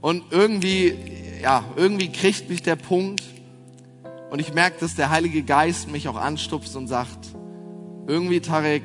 [0.00, 0.94] Und irgendwie,
[1.40, 3.22] ja, irgendwie kriegt mich der Punkt.
[4.30, 7.18] Und ich merke, dass der Heilige Geist mich auch anstupst und sagt,
[8.06, 8.84] irgendwie, Tarek,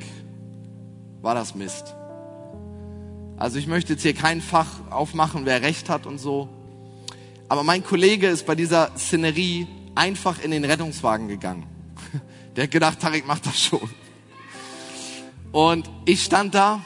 [1.21, 1.95] war das Mist.
[3.38, 6.49] Also ich möchte jetzt hier kein Fach aufmachen, wer recht hat und so.
[7.47, 11.67] Aber mein Kollege ist bei dieser Szenerie einfach in den Rettungswagen gegangen.
[12.55, 13.89] Der hat gedacht, Tarek macht das schon.
[15.51, 16.81] Und ich stand da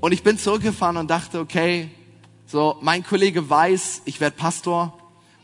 [0.00, 1.90] und ich bin zurückgefahren und dachte, okay,
[2.46, 4.99] so, mein Kollege weiß, ich werde Pastor.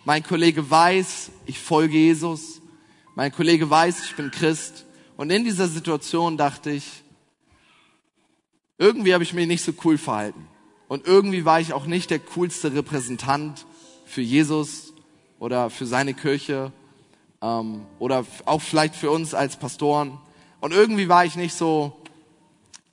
[0.07, 2.61] Mein Kollege weiß, ich folge Jesus.
[3.17, 4.87] Mein Kollege weiß, ich bin Christ.
[5.17, 7.03] Und in dieser Situation dachte ich,
[8.79, 10.47] irgendwie habe ich mich nicht so cool verhalten.
[10.87, 13.67] Und irgendwie war ich auch nicht der coolste Repräsentant
[14.05, 14.93] für Jesus
[15.41, 16.71] oder für seine Kirche
[17.43, 20.21] ähm, oder auch vielleicht für uns als Pastoren.
[20.61, 21.97] Und irgendwie war ich nicht so,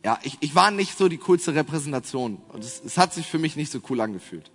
[0.03, 2.41] ja, ich, ich war nicht so die coolste Repräsentation.
[2.49, 4.49] Und es, es hat sich für mich nicht so cool angefühlt.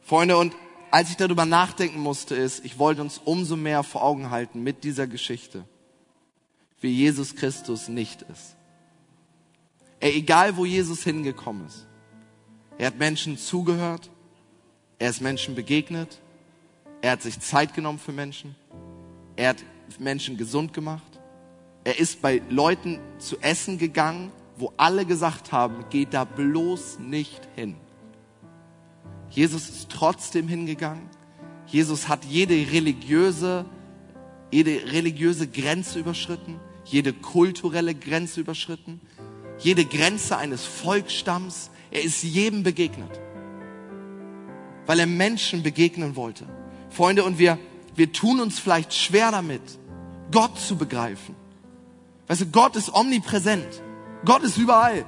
[0.00, 0.54] Freunde, und
[0.90, 4.84] als ich darüber nachdenken musste, ist, ich wollte uns umso mehr vor Augen halten mit
[4.84, 5.64] dieser Geschichte,
[6.80, 8.56] wie Jesus Christus nicht ist.
[10.00, 11.86] Ey, egal wo Jesus hingekommen ist,
[12.78, 14.10] er hat Menschen zugehört,
[14.98, 16.20] er ist Menschen begegnet,
[17.02, 18.54] er hat sich Zeit genommen für Menschen.
[19.36, 19.64] Er hat
[19.98, 21.18] Menschen gesund gemacht.
[21.84, 27.48] Er ist bei Leuten zu essen gegangen, wo alle gesagt haben, geht da bloß nicht
[27.56, 27.76] hin.
[29.30, 31.08] Jesus ist trotzdem hingegangen.
[31.66, 33.64] Jesus hat jede religiöse,
[34.50, 39.00] jede religiöse Grenze überschritten, jede kulturelle Grenze überschritten,
[39.58, 41.70] jede Grenze eines Volksstamms.
[41.92, 43.20] Er ist jedem begegnet,
[44.86, 46.46] weil er Menschen begegnen wollte.
[46.88, 47.58] Freunde, und wir,
[47.94, 49.62] wir tun uns vielleicht schwer damit,
[50.32, 51.36] Gott zu begreifen.
[52.26, 53.82] Weißt du, Gott ist omnipräsent.
[54.24, 55.04] Gott ist überall.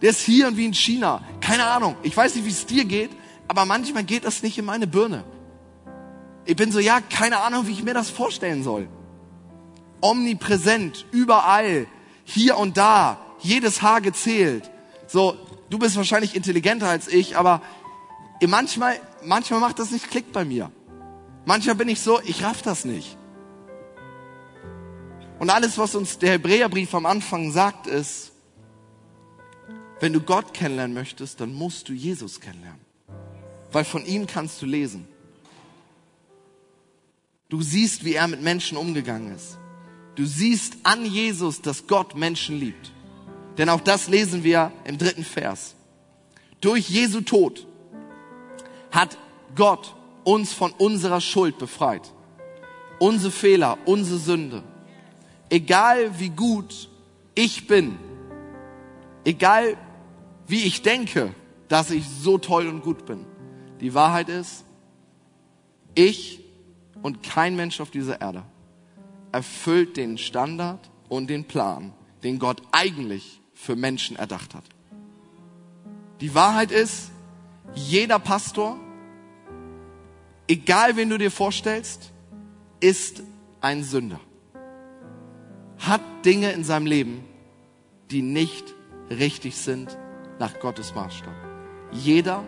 [0.00, 1.22] Der ist hier und wie in China.
[1.40, 1.96] Keine Ahnung.
[2.02, 3.10] Ich weiß nicht, wie es dir geht,
[3.48, 5.24] aber manchmal geht das nicht in meine Birne.
[6.44, 8.88] Ich bin so, ja, keine Ahnung, wie ich mir das vorstellen soll.
[10.00, 11.86] Omnipräsent, überall,
[12.24, 14.70] hier und da, jedes Haar gezählt.
[15.06, 15.36] So,
[15.70, 17.62] du bist wahrscheinlich intelligenter als ich, aber
[18.46, 20.70] manchmal, manchmal macht das nicht Klick bei mir.
[21.46, 23.16] Manchmal bin ich so, ich raff das nicht.
[25.38, 28.32] Und alles, was uns der Hebräerbrief am Anfang sagt, ist,
[30.00, 32.83] Wenn du Gott kennenlernen möchtest, dann musst du Jesus kennenlernen.
[33.74, 35.04] Weil von ihm kannst du lesen.
[37.48, 39.58] Du siehst, wie er mit Menschen umgegangen ist.
[40.14, 42.92] Du siehst an Jesus, dass Gott Menschen liebt.
[43.58, 45.74] Denn auch das lesen wir im dritten Vers.
[46.60, 47.66] Durch Jesu Tod
[48.92, 49.18] hat
[49.56, 52.12] Gott uns von unserer Schuld befreit.
[53.00, 54.62] Unsere Fehler, unsere Sünde.
[55.50, 56.88] Egal wie gut
[57.34, 57.98] ich bin,
[59.24, 59.76] egal
[60.46, 61.34] wie ich denke,
[61.66, 63.33] dass ich so toll und gut bin.
[63.84, 64.64] Die Wahrheit ist,
[65.94, 66.40] ich
[67.02, 68.42] und kein Mensch auf dieser Erde
[69.30, 71.92] erfüllt den Standard und den Plan,
[72.22, 74.64] den Gott eigentlich für Menschen erdacht hat.
[76.22, 77.10] Die Wahrheit ist,
[77.74, 78.78] jeder Pastor,
[80.48, 82.10] egal wen du dir vorstellst,
[82.80, 83.22] ist
[83.60, 84.20] ein Sünder.
[85.80, 87.22] Hat Dinge in seinem Leben,
[88.10, 88.64] die nicht
[89.10, 89.98] richtig sind
[90.38, 91.34] nach Gottes Maßstab.
[91.92, 92.44] Jeder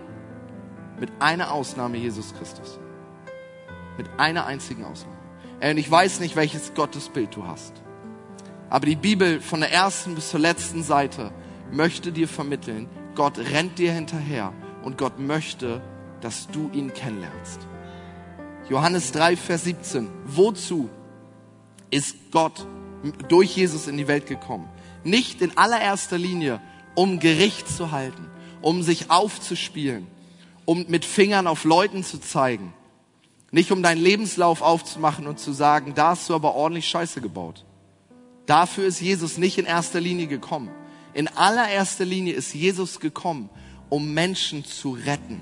[0.98, 2.78] mit einer Ausnahme Jesus Christus.
[3.96, 5.16] Mit einer einzigen Ausnahme.
[5.62, 7.72] Und ich weiß nicht, welches Gottesbild du hast.
[8.68, 11.32] Aber die Bibel von der ersten bis zur letzten Seite
[11.70, 15.80] möchte dir vermitteln, Gott rennt dir hinterher und Gott möchte,
[16.20, 17.60] dass du ihn kennenlernst.
[18.68, 20.08] Johannes 3, Vers 17.
[20.24, 20.90] Wozu
[21.90, 22.66] ist Gott
[23.28, 24.68] durch Jesus in die Welt gekommen?
[25.04, 26.60] Nicht in allererster Linie,
[26.94, 28.26] um Gericht zu halten,
[28.60, 30.08] um sich aufzuspielen,
[30.66, 32.74] um mit Fingern auf Leuten zu zeigen.
[33.50, 37.64] Nicht um deinen Lebenslauf aufzumachen und zu sagen, da hast du aber ordentlich Scheiße gebaut.
[38.44, 40.70] Dafür ist Jesus nicht in erster Linie gekommen.
[41.14, 43.48] In allererster Linie ist Jesus gekommen,
[43.88, 45.40] um Menschen zu retten.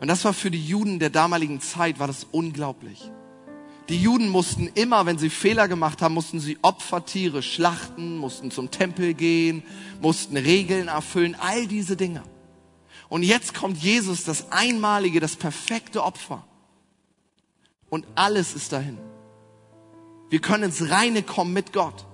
[0.00, 3.10] Und das war für die Juden der damaligen Zeit, war das unglaublich.
[3.88, 8.70] Die Juden mussten immer, wenn sie Fehler gemacht haben, mussten sie Opfertiere schlachten, mussten zum
[8.70, 9.62] Tempel gehen,
[10.00, 12.22] mussten Regeln erfüllen, all diese Dinge.
[13.10, 16.46] Und jetzt kommt Jesus, das einmalige, das perfekte Opfer.
[17.90, 18.98] Und alles ist dahin.
[20.30, 22.06] Wir können ins Reine kommen mit Gott.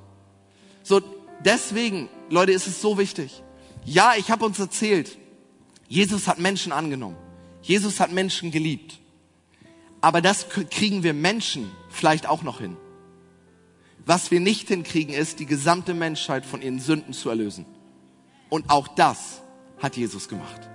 [0.82, 1.00] So,
[1.44, 3.42] deswegen, Leute, ist es so wichtig.
[3.84, 5.16] Ja, ich habe uns erzählt,
[5.88, 7.16] Jesus hat Menschen angenommen.
[7.62, 8.99] Jesus hat Menschen geliebt.
[10.00, 12.76] Aber das kriegen wir Menschen vielleicht auch noch hin.
[14.06, 17.66] Was wir nicht hinkriegen, ist, die gesamte Menschheit von ihren Sünden zu erlösen.
[18.48, 19.42] Und auch das
[19.78, 20.68] hat Jesus gemacht.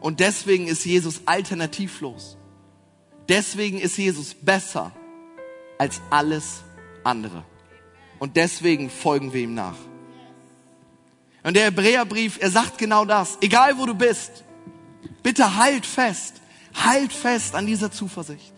[0.00, 2.36] Und deswegen ist Jesus alternativlos.
[3.28, 4.92] Deswegen ist Jesus besser
[5.78, 6.62] als alles
[7.02, 7.44] andere.
[8.18, 9.76] Und deswegen folgen wir ihm nach.
[11.42, 13.38] Und der Hebräerbrief, er sagt genau das.
[13.40, 14.44] Egal wo du bist,
[15.22, 16.40] bitte halt fest
[16.84, 18.52] Halt fest an dieser Zuversicht.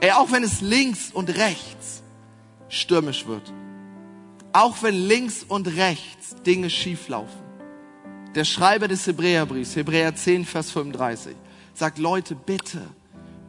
[0.00, 2.02] Ey, auch wenn es links und rechts
[2.68, 3.52] stürmisch wird.
[4.52, 7.40] Auch wenn links und rechts Dinge schieflaufen.
[8.34, 11.34] Der Schreiber des Hebräerbriefs, Hebräer 10, Vers 35,
[11.74, 12.82] sagt, Leute, bitte,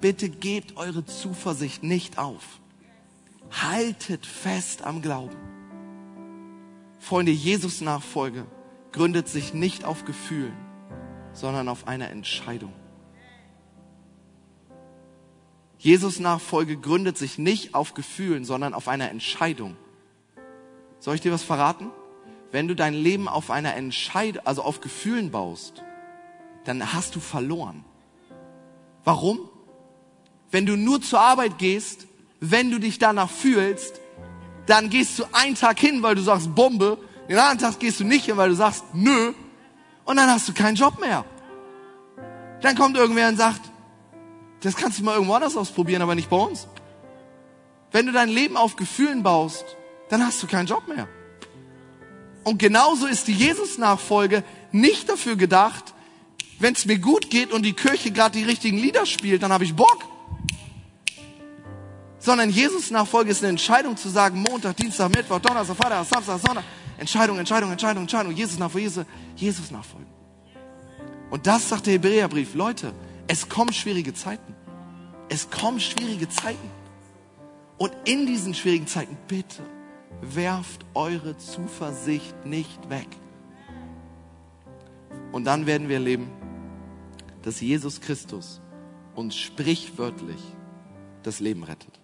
[0.02, 2.60] bitte gebt eure Zuversicht nicht auf.
[3.52, 5.36] Haltet fest am Glauben.
[7.00, 8.46] Freunde, Jesus Nachfolge
[8.92, 10.58] gründet sich nicht auf Gefühlen,
[11.34, 12.74] sondern auf einer Entscheidung.
[15.80, 19.78] Jesus Nachfolge gründet sich nicht auf Gefühlen, sondern auf einer Entscheidung.
[21.00, 21.89] Soll ich dir was verraten?
[22.52, 25.82] Wenn du dein Leben auf einer Entscheidung, also auf Gefühlen baust,
[26.65, 27.86] dann hast du verloren.
[29.06, 29.39] Warum?
[30.52, 32.08] Wenn du nur zur Arbeit gehst,
[32.42, 34.02] wenn du dich danach fühlst,
[34.65, 36.98] dann gehst du einen Tag hin, weil du sagst Bombe,
[37.30, 39.34] den anderen Tag gehst du nicht hin, weil du sagst nö,
[40.04, 41.24] und dann hast du keinen Job mehr.
[42.62, 43.62] Dann kommt irgendwer und sagt,
[44.62, 46.67] das kannst du mal irgendwo anders ausprobieren, aber nicht bei uns.
[47.91, 49.65] Wenn du dein Leben auf Gefühlen baust,
[50.10, 51.08] dann hast du keinen Job mehr.
[52.43, 55.93] Und genauso ist die Jesus-Nachfolge nicht dafür gedacht,
[56.60, 59.63] wenn es mir gut geht und die Kirche gerade die richtigen Lieder spielt, dann habe
[59.63, 60.06] ich Bock.
[62.19, 66.64] Sondern Jesus-Nachfolge ist eine Entscheidung zu sagen, Montag, Dienstag, Mittwoch, Donnerstag, Freitag, Samstag, Sonntag.
[66.97, 68.34] Entscheidung, Entscheidung, Entscheidung, Entscheidung.
[68.34, 69.05] Jesus-Nachfolge,
[69.38, 70.07] Jesus-Nachfolge.
[71.30, 72.55] Und das sagt der Hebräerbrief.
[72.55, 72.93] Leute,
[73.30, 74.55] es kommen schwierige Zeiten.
[75.30, 76.69] Es kommen schwierige Zeiten.
[77.77, 79.63] Und in diesen schwierigen Zeiten, bitte,
[80.21, 83.07] werft eure Zuversicht nicht weg.
[85.32, 86.27] Und dann werden wir erleben,
[87.43, 88.61] dass Jesus Christus
[89.13, 90.41] uns sprichwörtlich
[91.21, 91.99] das Leben rettet.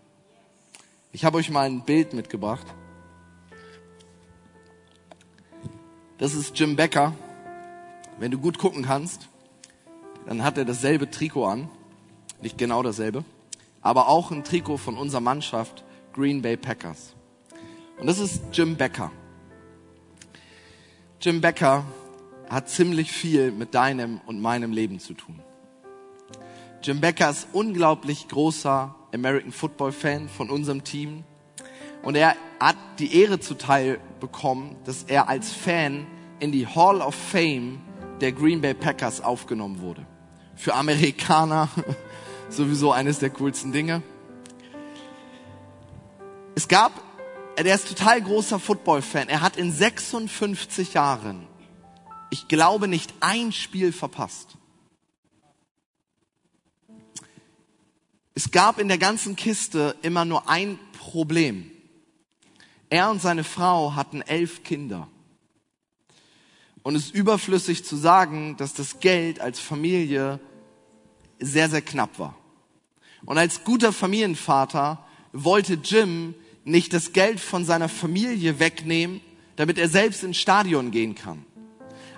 [1.12, 2.68] Ich habe euch mal ein Bild mitgebracht.
[6.20, 7.16] Das ist Jim Becker.
[8.20, 9.28] Wenn du gut gucken kannst,
[10.26, 11.70] dann hat er dasselbe Trikot an.
[12.42, 13.24] Nicht genau dasselbe,
[13.82, 17.14] aber auch ein Trikot von unserer Mannschaft Green Bay Packers.
[17.98, 19.12] Und das ist Jim Becker.
[21.22, 21.86] Jim Becker
[22.50, 25.40] hat ziemlich viel mit deinem und meinem Leben zu tun.
[26.84, 31.24] Jim Becker ist unglaublich großer American Football Fan von unserem Team.
[32.04, 36.06] Und er hat die Ehre zuteil bekommen, dass er als Fan
[36.40, 37.80] in die Hall of Fame
[38.22, 40.06] der Green Bay Packers aufgenommen wurde.
[40.56, 41.70] Für Amerikaner
[42.50, 44.02] sowieso eines der coolsten Dinge.
[46.56, 47.02] Es gab,
[47.58, 49.28] er ist total großer Football-Fan.
[49.28, 51.48] Er hat in 56 Jahren,
[52.30, 54.58] ich glaube, nicht ein Spiel verpasst.
[58.34, 61.72] Es gab in der ganzen Kiste immer nur ein Problem.
[62.90, 65.08] Er und seine Frau hatten elf Kinder.
[66.86, 70.40] Und es ist überflüssig zu sagen, dass das Geld als Familie
[71.40, 72.38] sehr, sehr knapp war.
[73.26, 79.22] Und als guter Familienvater wollte Jim nicht das Geld von seiner Familie wegnehmen,
[79.56, 81.44] damit er selbst ins Stadion gehen kann.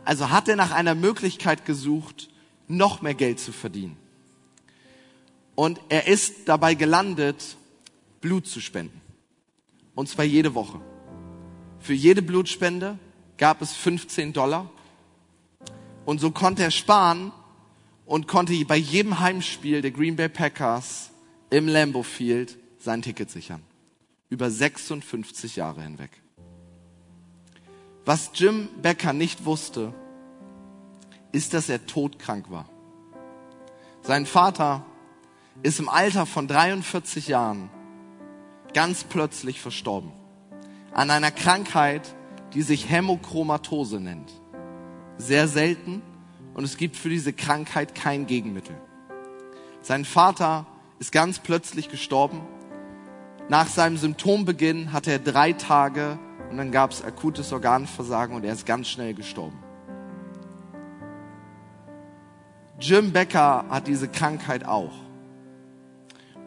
[0.03, 2.28] Also hat er nach einer Möglichkeit gesucht,
[2.68, 3.95] noch mehr Geld zu verdienen.
[5.55, 7.55] Und er ist dabei gelandet,
[8.20, 8.99] Blut zu spenden.
[9.95, 10.82] Und zwar jede Woche.
[11.80, 12.99] Für jede Blutspende
[13.38, 14.69] gab es 15 Dollar.
[16.05, 17.31] Und so konnte er sparen
[18.05, 21.11] und konnte bei jedem Heimspiel der Green Bay Packers
[21.49, 23.61] im Lambeau Field sein Ticket sichern.
[24.29, 26.11] Über 56 Jahre hinweg.
[28.05, 29.93] Was Jim Becker nicht wusste,
[31.33, 32.69] ist, dass er todkrank war.
[34.01, 34.85] Sein Vater
[35.63, 37.69] ist im Alter von 43 Jahren
[38.73, 40.11] ganz plötzlich verstorben.
[40.93, 42.15] An einer Krankheit,
[42.53, 44.31] die sich Hämochromatose nennt.
[45.17, 46.01] Sehr selten
[46.53, 48.75] und es gibt für diese Krankheit kein Gegenmittel.
[49.81, 50.65] Sein Vater
[50.99, 52.41] ist ganz plötzlich gestorben.
[53.49, 56.19] Nach seinem Symptombeginn hatte er drei Tage
[56.49, 59.57] und dann gab es akutes Organversagen und er ist ganz schnell gestorben.
[62.79, 64.93] Jim Becker hat diese Krankheit auch.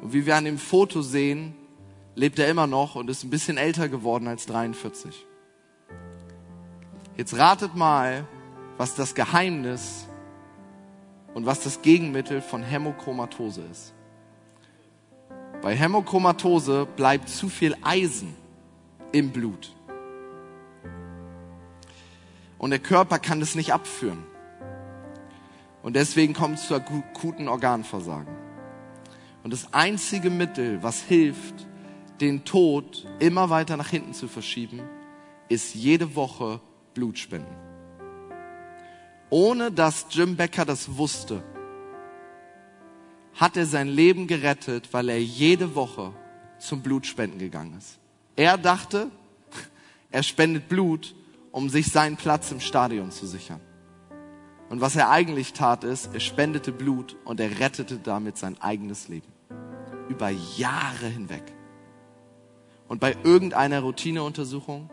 [0.01, 1.55] Und wie wir an dem Foto sehen,
[2.15, 5.27] lebt er immer noch und ist ein bisschen älter geworden als 43.
[7.17, 8.27] Jetzt ratet mal,
[8.77, 10.07] was das Geheimnis
[11.35, 13.95] und was das Gegenmittel von Hämochromatose ist.
[15.63, 18.35] Bei Hämochromatose bleibt zu viel Eisen
[19.13, 19.75] im Blut.
[22.59, 24.25] Und der Körper kann das nicht abführen.
[25.83, 28.35] Und deswegen kommt es zu akuten Organversagen.
[29.43, 31.67] Und das einzige Mittel, was hilft,
[32.21, 34.83] den Tod immer weiter nach hinten zu verschieben,
[35.49, 36.61] ist jede Woche
[36.95, 37.55] Blutspenden.
[39.31, 41.43] Ohne dass Jim Becker das wusste,
[43.35, 46.13] hat er sein Leben gerettet, weil er jede Woche
[46.59, 47.99] zum Blutspenden gegangen ist.
[48.37, 49.11] Er dachte,
[50.11, 51.15] er spendet Blut,
[51.53, 53.61] um sich seinen Platz im Stadion zu sichern.
[54.69, 59.09] Und was er eigentlich tat, ist, er spendete Blut und er rettete damit sein eigenes
[59.09, 59.27] Leben.
[60.09, 61.43] Über Jahre hinweg.
[62.89, 64.91] Und bei irgendeiner Routineuntersuchung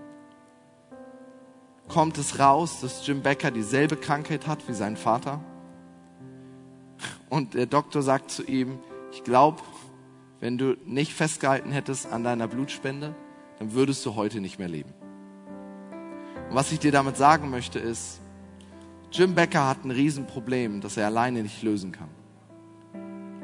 [1.88, 5.44] kommt es raus, dass Jim Becker dieselbe Krankheit hat wie sein Vater.
[7.30, 8.80] Und der Doktor sagt zu ihm,
[9.12, 9.62] ich glaube,
[10.40, 13.16] wenn du nicht festgehalten hättest an deiner Blutspende,
[13.60, 14.94] dann würdest du heute nicht mehr leben.
[16.50, 18.22] Und was ich dir damit sagen möchte ist,
[19.12, 22.10] Jim Becker hat ein Riesenproblem, das er alleine nicht lösen kann.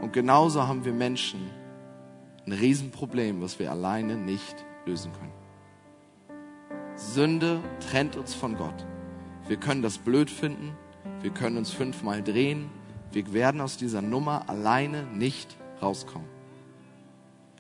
[0.02, 1.50] Und genauso haben wir Menschen
[2.46, 5.43] ein Riesenproblem, was wir alleine nicht lösen können.
[6.96, 8.86] Sünde trennt uns von Gott.
[9.48, 10.76] Wir können das blöd finden,
[11.22, 12.70] wir können uns fünfmal drehen,
[13.12, 16.28] wir werden aus dieser Nummer alleine nicht rauskommen.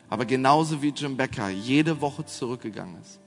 [0.09, 3.19] Aber genauso wie Jim Becker jede Woche zurückgegangen ist,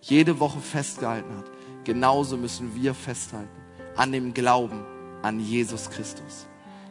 [0.00, 1.50] jede Woche festgehalten hat,
[1.84, 3.48] genauso müssen wir festhalten
[3.96, 4.84] an dem Glauben
[5.22, 6.46] an Jesus Christus.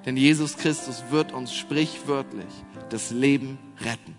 [0.05, 2.51] Denn Jesus Christus wird uns sprichwörtlich
[2.89, 4.15] das Leben retten.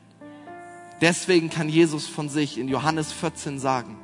[1.00, 3.98] Deswegen kann Jesus von sich in Johannes 14 sagen,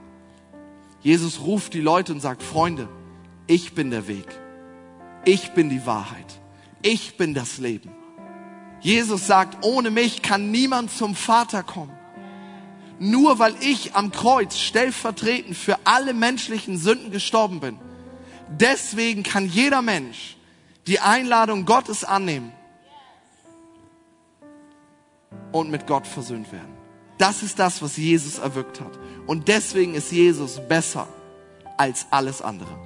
[1.00, 2.88] Jesus ruft die Leute und sagt, Freunde,
[3.46, 4.26] ich bin der Weg.
[5.24, 6.40] Ich bin die Wahrheit.
[6.82, 7.90] Ich bin das Leben.
[8.80, 11.92] Jesus sagt, ohne mich kann niemand zum Vater kommen.
[13.00, 17.78] Nur weil ich am Kreuz stellvertretend für alle menschlichen Sünden gestorben bin,
[18.48, 20.36] Deswegen kann jeder Mensch
[20.86, 22.52] die Einladung Gottes annehmen
[25.52, 26.77] und mit Gott versöhnt werden.
[27.18, 28.92] Das ist das, was Jesus erwirkt hat.
[29.26, 31.08] Und deswegen ist Jesus besser
[31.76, 32.78] als alles andere.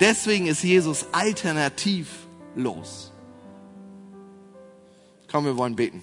[0.00, 3.12] Deswegen ist Jesus alternativlos.
[5.30, 6.02] Komm, wir wollen beten.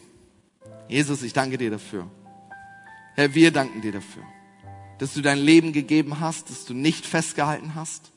[0.88, 2.10] Jesus, ich danke dir dafür.
[3.16, 4.24] Herr, wir danken dir dafür,
[5.00, 8.12] dass du dein Leben gegeben hast, dass du nicht festgehalten hast,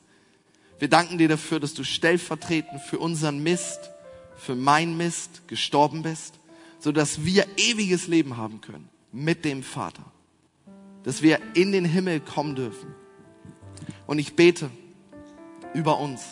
[0.79, 3.91] Wir danken dir dafür, dass du stellvertretend für unseren Mist,
[4.37, 6.35] für mein Mist gestorben bist,
[6.79, 10.03] so dass wir ewiges Leben haben können mit dem Vater.
[11.03, 12.93] Dass wir in den Himmel kommen dürfen.
[14.05, 14.69] Und ich bete
[15.73, 16.23] über uns.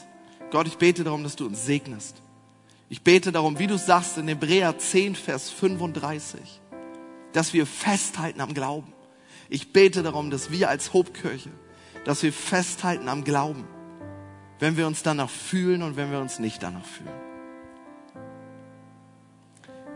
[0.51, 2.21] Gott, ich bete darum, dass du uns segnest.
[2.89, 6.61] Ich bete darum, wie du sagst in Hebräer 10, Vers 35,
[7.33, 8.93] dass wir festhalten am Glauben.
[9.49, 11.49] Ich bete darum, dass wir als Hobkirche,
[12.05, 13.65] dass wir festhalten am Glauben,
[14.59, 17.09] wenn wir uns danach fühlen und wenn wir uns nicht danach fühlen.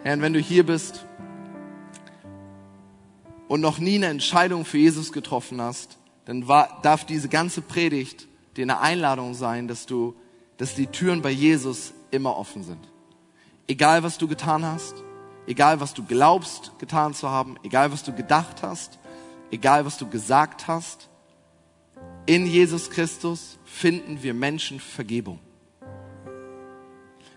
[0.04, 1.06] Herr, wenn du hier bist
[3.52, 8.30] und noch nie eine Entscheidung für Jesus getroffen hast, dann war, darf diese ganze Predigt
[8.56, 10.16] dir eine Einladung sein, dass du,
[10.56, 12.80] dass die Türen bei Jesus immer offen sind.
[13.68, 15.04] Egal was du getan hast,
[15.48, 19.00] egal was du glaubst getan zu haben, egal was du gedacht hast,
[19.52, 21.10] egal was du gesagt hast,
[22.28, 25.40] in Jesus Christus finden wir Menschen Vergebung.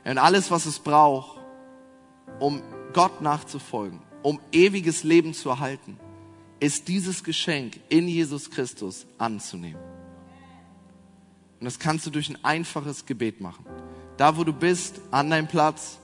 [0.05, 1.41] Und alles, was es braucht,
[2.39, 2.63] um
[2.93, 5.99] Gott nachzufolgen, um ewiges Leben zu erhalten,
[6.59, 9.81] ist dieses Geschenk in Jesus Christus anzunehmen.
[11.61, 13.67] Und das kannst du durch ein einfaches Gebet machen.
[14.17, 15.99] Da, wo du bist, an deinem Platz.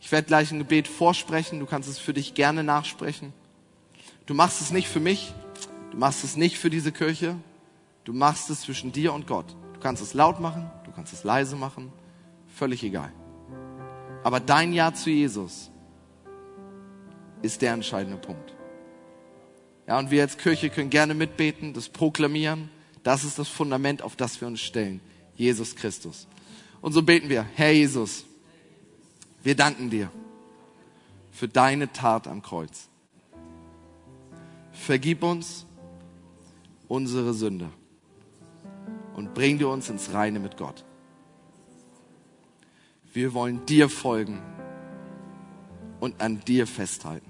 [0.00, 1.60] Ich werde gleich ein Gebet vorsprechen.
[1.60, 3.32] Du kannst es für dich gerne nachsprechen.
[4.26, 5.32] Du machst es nicht für mich.
[5.92, 7.36] Du machst es nicht für diese Kirche.
[8.04, 9.56] Du machst es zwischen dir und Gott.
[9.72, 10.70] Du kannst es laut machen.
[10.84, 11.90] Du kannst es leise machen.
[12.54, 13.12] Völlig egal.
[14.24, 15.69] Aber dein Ja zu Jesus
[17.42, 18.54] ist der entscheidende Punkt.
[19.86, 22.70] Ja, und wir als Kirche können gerne mitbeten, das proklamieren.
[23.02, 25.00] Das ist das Fundament, auf das wir uns stellen.
[25.34, 26.28] Jesus Christus.
[26.80, 28.24] Und so beten wir, Herr Jesus,
[29.42, 30.10] wir danken dir
[31.32, 32.88] für deine Tat am Kreuz.
[34.72, 35.66] Vergib uns
[36.88, 37.70] unsere Sünde
[39.16, 40.84] und bring dir uns ins Reine mit Gott.
[43.12, 44.40] Wir wollen dir folgen
[46.00, 47.29] und an dir festhalten.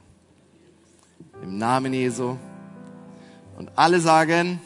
[1.43, 2.37] Im Namen Jesu.
[3.57, 4.61] Und alle sagen,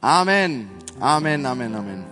[0.00, 0.68] Amen.
[1.00, 2.04] Amen, Amen, Amen.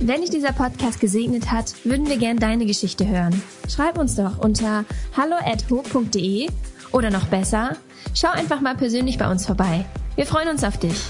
[0.00, 3.40] Wenn dich dieser Podcast gesegnet hat, würden wir gern deine Geschichte hören.
[3.68, 4.84] Schreib uns doch unter
[5.16, 6.50] hallo@ho.de
[6.92, 7.76] oder noch besser,
[8.14, 9.86] schau einfach mal persönlich bei uns vorbei.
[10.14, 11.00] Wir freuen uns auf dich.